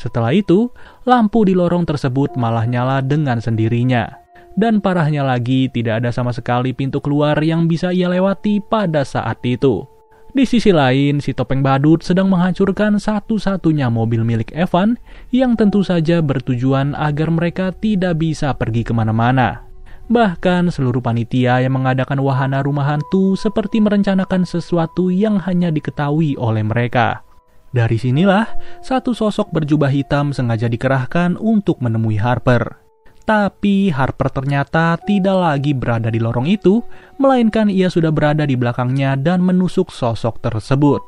Setelah 0.00 0.32
itu, 0.32 0.72
lampu 1.04 1.44
di 1.44 1.52
lorong 1.52 1.84
tersebut 1.84 2.40
malah 2.40 2.64
nyala 2.64 3.04
dengan 3.04 3.36
sendirinya. 3.44 4.23
Dan 4.54 4.78
parahnya 4.78 5.26
lagi, 5.26 5.66
tidak 5.66 6.02
ada 6.02 6.14
sama 6.14 6.30
sekali 6.30 6.70
pintu 6.70 7.02
keluar 7.02 7.34
yang 7.42 7.66
bisa 7.66 7.90
ia 7.90 8.06
lewati 8.06 8.62
pada 8.62 9.02
saat 9.02 9.42
itu. 9.42 9.82
Di 10.34 10.42
sisi 10.42 10.74
lain, 10.74 11.22
si 11.22 11.30
topeng 11.30 11.62
badut 11.62 12.02
sedang 12.02 12.26
menghancurkan 12.26 12.98
satu-satunya 12.98 13.86
mobil 13.86 14.26
milik 14.26 14.50
Evan 14.50 14.98
yang 15.30 15.54
tentu 15.54 15.86
saja 15.86 16.18
bertujuan 16.18 16.90
agar 16.98 17.30
mereka 17.30 17.70
tidak 17.70 18.18
bisa 18.18 18.50
pergi 18.58 18.82
ke 18.82 18.90
mana-mana. 18.90 19.62
Bahkan 20.10 20.74
seluruh 20.74 20.98
panitia 20.98 21.62
yang 21.62 21.78
mengadakan 21.78 22.18
wahana 22.18 22.66
rumah 22.66 22.98
hantu 22.98 23.38
seperti 23.38 23.78
merencanakan 23.78 24.42
sesuatu 24.42 25.08
yang 25.08 25.38
hanya 25.38 25.70
diketahui 25.70 26.34
oleh 26.34 26.66
mereka. 26.66 27.22
Dari 27.70 27.98
sinilah, 27.98 28.46
satu 28.82 29.14
sosok 29.14 29.54
berjubah 29.54 29.90
hitam 29.90 30.34
sengaja 30.34 30.66
dikerahkan 30.66 31.38
untuk 31.38 31.78
menemui 31.78 32.18
Harper. 32.18 32.83
Tapi 33.24 33.88
Harper 33.88 34.28
ternyata 34.28 35.00
tidak 35.00 35.36
lagi 35.40 35.72
berada 35.72 36.12
di 36.12 36.20
lorong 36.20 36.44
itu, 36.44 36.84
melainkan 37.16 37.72
ia 37.72 37.88
sudah 37.88 38.12
berada 38.12 38.44
di 38.44 38.52
belakangnya 38.52 39.16
dan 39.16 39.40
menusuk 39.40 39.88
sosok 39.88 40.44
tersebut. 40.44 41.00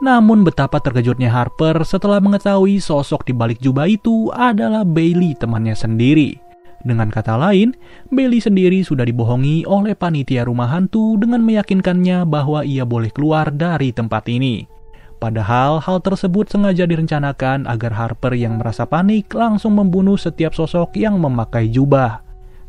Namun 0.00 0.48
betapa 0.48 0.80
terkejutnya 0.80 1.28
Harper 1.28 1.84
setelah 1.84 2.24
mengetahui 2.24 2.80
sosok 2.80 3.28
di 3.28 3.36
balik 3.36 3.60
jubah 3.60 3.84
itu 3.84 4.32
adalah 4.32 4.80
Bailey 4.80 5.36
temannya 5.36 5.76
sendiri. 5.76 6.40
Dengan 6.86 7.10
kata 7.10 7.34
lain, 7.34 7.74
Bailey 8.08 8.38
sendiri 8.38 8.86
sudah 8.86 9.02
dibohongi 9.02 9.66
oleh 9.66 9.98
panitia 9.98 10.46
rumah 10.46 10.70
hantu 10.70 11.18
dengan 11.18 11.42
meyakinkannya 11.42 12.22
bahwa 12.24 12.62
ia 12.62 12.86
boleh 12.86 13.10
keluar 13.10 13.50
dari 13.50 13.90
tempat 13.90 14.30
ini. 14.30 14.77
Padahal 15.18 15.82
hal 15.82 15.98
tersebut 15.98 16.46
sengaja 16.46 16.86
direncanakan 16.86 17.66
agar 17.66 17.90
Harper 17.90 18.38
yang 18.38 18.62
merasa 18.62 18.86
panik 18.86 19.34
langsung 19.34 19.74
membunuh 19.74 20.14
setiap 20.14 20.54
sosok 20.54 20.94
yang 20.94 21.18
memakai 21.18 21.66
jubah. 21.66 22.22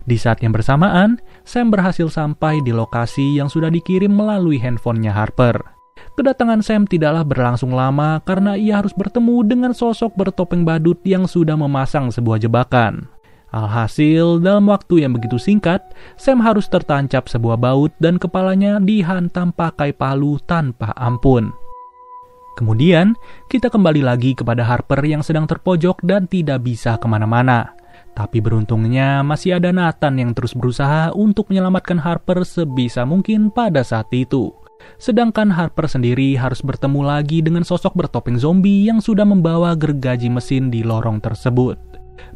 Di 0.10 0.18
saat 0.18 0.42
yang 0.42 0.50
bersamaan, 0.50 1.22
Sam 1.46 1.70
berhasil 1.70 2.10
sampai 2.10 2.66
di 2.66 2.74
lokasi 2.74 3.38
yang 3.38 3.54
sudah 3.54 3.70
dikirim 3.70 4.10
melalui 4.10 4.58
handphonenya 4.58 5.14
Harper. 5.14 5.62
Kedatangan 6.18 6.66
Sam 6.66 6.90
tidaklah 6.90 7.22
berlangsung 7.22 7.70
lama 7.70 8.18
karena 8.26 8.58
ia 8.58 8.82
harus 8.82 8.98
bertemu 8.98 9.46
dengan 9.46 9.72
sosok 9.78 10.18
bertopeng 10.18 10.66
badut 10.66 10.98
yang 11.06 11.30
sudah 11.30 11.54
memasang 11.54 12.10
sebuah 12.10 12.42
jebakan. 12.42 13.06
Alhasil, 13.54 14.42
dalam 14.42 14.66
waktu 14.70 15.06
yang 15.06 15.14
begitu 15.14 15.38
singkat, 15.38 15.82
Sam 16.18 16.42
harus 16.42 16.66
tertancap 16.66 17.30
sebuah 17.30 17.62
baut 17.62 17.94
dan 18.02 18.18
kepalanya 18.18 18.82
dihantam 18.82 19.54
pakai 19.54 19.94
palu 19.94 20.42
tanpa 20.50 20.94
ampun. 20.98 21.54
Kemudian, 22.60 23.16
kita 23.48 23.72
kembali 23.72 24.04
lagi 24.04 24.36
kepada 24.36 24.68
Harper 24.68 25.00
yang 25.08 25.24
sedang 25.24 25.48
terpojok 25.48 26.04
dan 26.04 26.28
tidak 26.28 26.68
bisa 26.68 27.00
ke 27.00 27.08
mana-mana. 27.08 27.72
Tapi 28.12 28.44
beruntungnya 28.44 29.24
masih 29.24 29.64
ada 29.64 29.72
Nathan 29.72 30.20
yang 30.20 30.36
terus 30.36 30.52
berusaha 30.52 31.16
untuk 31.16 31.48
menyelamatkan 31.48 32.04
Harper 32.04 32.44
sebisa 32.44 33.08
mungkin 33.08 33.48
pada 33.48 33.80
saat 33.80 34.12
itu. 34.12 34.52
Sedangkan 35.00 35.56
Harper 35.56 35.88
sendiri 35.88 36.36
harus 36.36 36.60
bertemu 36.60 37.00
lagi 37.00 37.40
dengan 37.40 37.64
sosok 37.64 37.96
bertopeng 37.96 38.36
zombie 38.36 38.92
yang 38.92 39.00
sudah 39.00 39.24
membawa 39.24 39.72
gergaji 39.72 40.28
mesin 40.28 40.68
di 40.68 40.84
lorong 40.84 41.24
tersebut. 41.24 41.80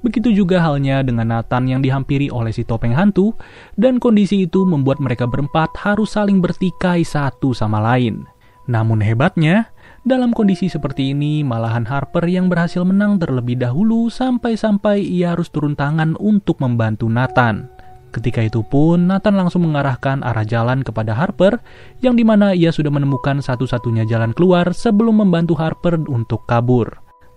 Begitu 0.08 0.32
juga 0.32 0.64
halnya 0.64 1.04
dengan 1.04 1.36
Nathan 1.36 1.68
yang 1.68 1.84
dihampiri 1.84 2.32
oleh 2.32 2.56
si 2.56 2.64
topeng 2.64 2.96
hantu, 2.96 3.36
dan 3.76 4.00
kondisi 4.00 4.48
itu 4.48 4.64
membuat 4.64 5.04
mereka 5.04 5.28
berempat 5.28 5.76
harus 5.84 6.16
saling 6.16 6.40
bertikai 6.40 7.04
satu 7.04 7.52
sama 7.52 7.84
lain. 7.84 8.24
Namun 8.72 9.04
hebatnya, 9.04 9.73
dalam 10.04 10.36
kondisi 10.36 10.68
seperti 10.68 11.16
ini, 11.16 11.48
malahan 11.48 11.88
Harper 11.88 12.28
yang 12.28 12.52
berhasil 12.52 12.84
menang 12.84 13.20
terlebih 13.24 13.56
dahulu 13.56 14.12
sampai-sampai 14.12 15.00
ia 15.00 15.32
harus 15.32 15.48
turun 15.48 15.80
tangan 15.80 16.20
untuk 16.20 16.60
membantu 16.60 17.08
Nathan. 17.08 17.72
Ketika 18.14 18.46
itu 18.46 18.62
pun, 18.62 19.10
Nathan 19.10 19.34
langsung 19.34 19.66
mengarahkan 19.66 20.22
arah 20.22 20.46
jalan 20.46 20.86
kepada 20.86 21.18
Harper, 21.18 21.58
yang 22.04 22.14
di 22.14 22.22
mana 22.22 22.54
ia 22.54 22.70
sudah 22.70 22.94
menemukan 22.94 23.42
satu-satunya 23.42 24.06
jalan 24.06 24.36
keluar 24.38 24.70
sebelum 24.76 25.26
membantu 25.26 25.58
Harper 25.58 25.98
untuk 26.06 26.46
kabur. 26.46 26.94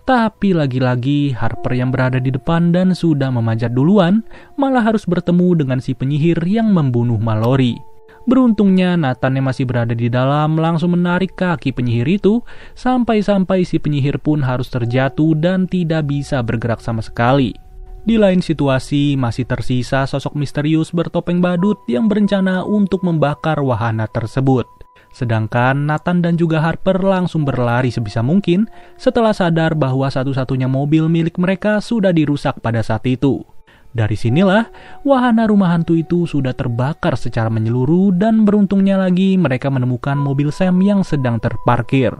Tapi 0.06 0.54
lagi-lagi 0.54 1.34
Harper 1.34 1.74
yang 1.74 1.90
berada 1.90 2.22
di 2.22 2.30
depan 2.30 2.70
dan 2.70 2.94
sudah 2.94 3.26
memanjat 3.32 3.74
duluan 3.74 4.22
malah 4.54 4.84
harus 4.84 5.02
bertemu 5.02 5.66
dengan 5.66 5.82
si 5.82 5.98
penyihir 5.98 6.38
yang 6.46 6.70
membunuh 6.70 7.18
Mallory. 7.18 7.95
Beruntungnya 8.26 8.98
Nathan 8.98 9.38
yang 9.38 9.46
masih 9.46 9.70
berada 9.70 9.94
di 9.94 10.10
dalam 10.10 10.58
langsung 10.58 10.98
menarik 10.98 11.38
kaki 11.38 11.70
penyihir 11.70 12.10
itu 12.10 12.42
sampai-sampai 12.74 13.62
si 13.62 13.78
penyihir 13.78 14.18
pun 14.18 14.42
harus 14.42 14.66
terjatuh 14.66 15.38
dan 15.38 15.70
tidak 15.70 16.10
bisa 16.10 16.42
bergerak 16.42 16.82
sama 16.82 17.06
sekali. 17.06 17.54
Di 18.02 18.18
lain 18.18 18.42
situasi 18.42 19.14
masih 19.14 19.46
tersisa 19.46 20.06
sosok 20.10 20.34
misterius 20.34 20.90
bertopeng 20.90 21.38
badut 21.38 21.78
yang 21.86 22.10
berencana 22.10 22.66
untuk 22.66 23.06
membakar 23.06 23.62
wahana 23.62 24.10
tersebut. 24.10 24.66
Sedangkan 25.14 25.86
Nathan 25.86 26.18
dan 26.18 26.34
juga 26.34 26.62
Harper 26.62 26.98
langsung 27.02 27.46
berlari 27.46 27.94
sebisa 27.94 28.26
mungkin 28.26 28.66
setelah 28.98 29.34
sadar 29.34 29.78
bahwa 29.78 30.10
satu-satunya 30.10 30.66
mobil 30.66 31.06
milik 31.06 31.38
mereka 31.38 31.78
sudah 31.78 32.10
dirusak 32.10 32.58
pada 32.58 32.82
saat 32.82 33.06
itu. 33.06 33.55
Dari 33.96 34.12
sinilah, 34.12 34.68
wahana 35.08 35.48
rumah 35.48 35.72
hantu 35.72 35.96
itu 35.96 36.28
sudah 36.28 36.52
terbakar 36.52 37.16
secara 37.16 37.48
menyeluruh 37.48 38.12
dan 38.12 38.44
beruntungnya 38.44 39.00
lagi 39.00 39.40
mereka 39.40 39.72
menemukan 39.72 40.20
mobil 40.20 40.52
Sam 40.52 40.84
yang 40.84 41.00
sedang 41.00 41.40
terparkir. 41.40 42.12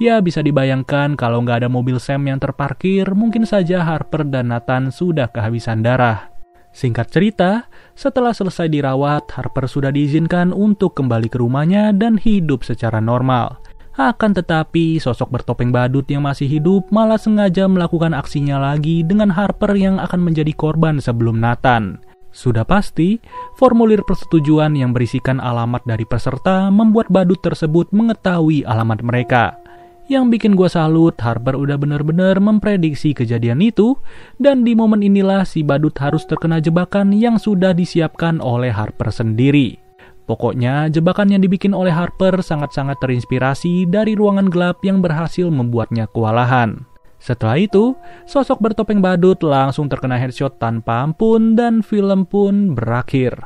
Ya 0.00 0.24
bisa 0.24 0.40
dibayangkan 0.40 1.20
kalau 1.20 1.44
nggak 1.44 1.60
ada 1.60 1.68
mobil 1.68 2.00
Sam 2.00 2.24
yang 2.24 2.40
terparkir, 2.40 3.04
mungkin 3.12 3.44
saja 3.44 3.84
Harper 3.84 4.24
dan 4.24 4.48
Nathan 4.48 4.88
sudah 4.88 5.28
kehabisan 5.28 5.84
darah. 5.84 6.32
Singkat 6.72 7.12
cerita, 7.12 7.68
setelah 7.92 8.32
selesai 8.32 8.72
dirawat, 8.72 9.28
Harper 9.28 9.68
sudah 9.68 9.92
diizinkan 9.92 10.56
untuk 10.56 10.96
kembali 10.96 11.28
ke 11.28 11.44
rumahnya 11.44 11.92
dan 11.92 12.16
hidup 12.16 12.64
secara 12.64 13.04
normal. 13.04 13.60
Akan 13.98 14.30
tetapi, 14.30 15.02
sosok 15.02 15.34
bertopeng 15.34 15.74
badut 15.74 16.06
yang 16.06 16.22
masih 16.22 16.46
hidup 16.46 16.86
malah 16.94 17.18
sengaja 17.18 17.66
melakukan 17.66 18.14
aksinya 18.14 18.54
lagi 18.54 19.02
dengan 19.02 19.26
Harper 19.26 19.74
yang 19.74 19.98
akan 19.98 20.22
menjadi 20.22 20.54
korban 20.54 21.02
sebelum 21.02 21.42
Nathan. 21.42 21.98
Sudah 22.30 22.62
pasti, 22.62 23.18
formulir 23.58 24.06
persetujuan 24.06 24.78
yang 24.78 24.94
berisikan 24.94 25.42
alamat 25.42 25.82
dari 25.82 26.06
peserta 26.06 26.70
membuat 26.70 27.10
badut 27.10 27.42
tersebut 27.42 27.90
mengetahui 27.90 28.62
alamat 28.62 29.02
mereka. 29.02 29.58
Yang 30.06 30.38
bikin 30.38 30.54
gue 30.54 30.70
salut, 30.70 31.18
Harper 31.18 31.58
udah 31.58 31.74
bener-bener 31.74 32.38
memprediksi 32.38 33.10
kejadian 33.18 33.58
itu, 33.58 33.98
dan 34.38 34.62
di 34.62 34.78
momen 34.78 35.02
inilah 35.02 35.42
si 35.42 35.66
badut 35.66 35.98
harus 35.98 36.22
terkena 36.22 36.62
jebakan 36.62 37.10
yang 37.10 37.34
sudah 37.34 37.74
disiapkan 37.74 38.38
oleh 38.38 38.70
Harper 38.70 39.10
sendiri. 39.10 39.87
Pokoknya, 40.28 40.92
jebakan 40.92 41.32
yang 41.32 41.40
dibikin 41.40 41.72
oleh 41.72 41.88
Harper 41.88 42.44
sangat-sangat 42.44 43.00
terinspirasi 43.00 43.88
dari 43.88 44.12
ruangan 44.12 44.52
gelap 44.52 44.84
yang 44.84 45.00
berhasil 45.00 45.48
membuatnya 45.48 46.04
kewalahan. 46.12 46.84
Setelah 47.16 47.56
itu, 47.56 47.96
sosok 48.28 48.60
bertopeng 48.60 49.00
badut 49.00 49.40
langsung 49.40 49.88
terkena 49.88 50.20
headshot 50.20 50.60
tanpa 50.60 51.00
ampun 51.00 51.56
dan 51.56 51.80
film 51.80 52.28
pun 52.28 52.76
berakhir. 52.76 53.40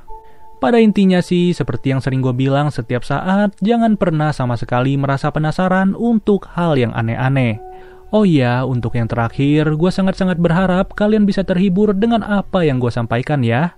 Pada 0.58 0.78
intinya 0.78 1.22
sih, 1.22 1.54
seperti 1.54 1.94
yang 1.94 2.02
sering 2.02 2.22
gue 2.22 2.34
bilang 2.34 2.74
setiap 2.74 3.06
saat, 3.06 3.54
jangan 3.62 3.94
pernah 3.94 4.34
sama 4.34 4.58
sekali 4.58 4.98
merasa 4.98 5.30
penasaran 5.30 5.94
untuk 5.94 6.50
hal 6.54 6.74
yang 6.74 6.90
aneh-aneh. 6.94 7.58
Oh 8.12 8.22
iya, 8.28 8.62
untuk 8.62 8.98
yang 8.98 9.08
terakhir, 9.08 9.72
gue 9.72 9.90
sangat-sangat 9.90 10.36
berharap 10.36 10.92
kalian 10.92 11.24
bisa 11.24 11.42
terhibur 11.42 11.96
dengan 11.96 12.20
apa 12.20 12.62
yang 12.66 12.76
gue 12.76 12.92
sampaikan 12.92 13.40
ya. 13.40 13.74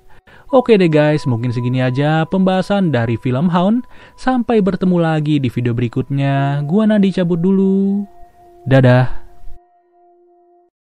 Oke 0.53 0.77
deh 0.77 0.93
guys, 0.93 1.25
mungkin 1.25 1.51
segini 1.57 1.81
aja 1.81 2.29
pembahasan 2.29 2.93
dari 2.93 3.17
film 3.17 3.49
Hound. 3.49 3.89
Sampai 4.21 4.61
bertemu 4.61 5.01
lagi 5.01 5.41
di 5.41 5.49
video 5.49 5.73
berikutnya. 5.73 6.61
Gue 6.69 6.85
Nadi 6.85 7.09
cabut 7.17 7.41
dulu. 7.41 8.05
Dadah. 8.69 9.24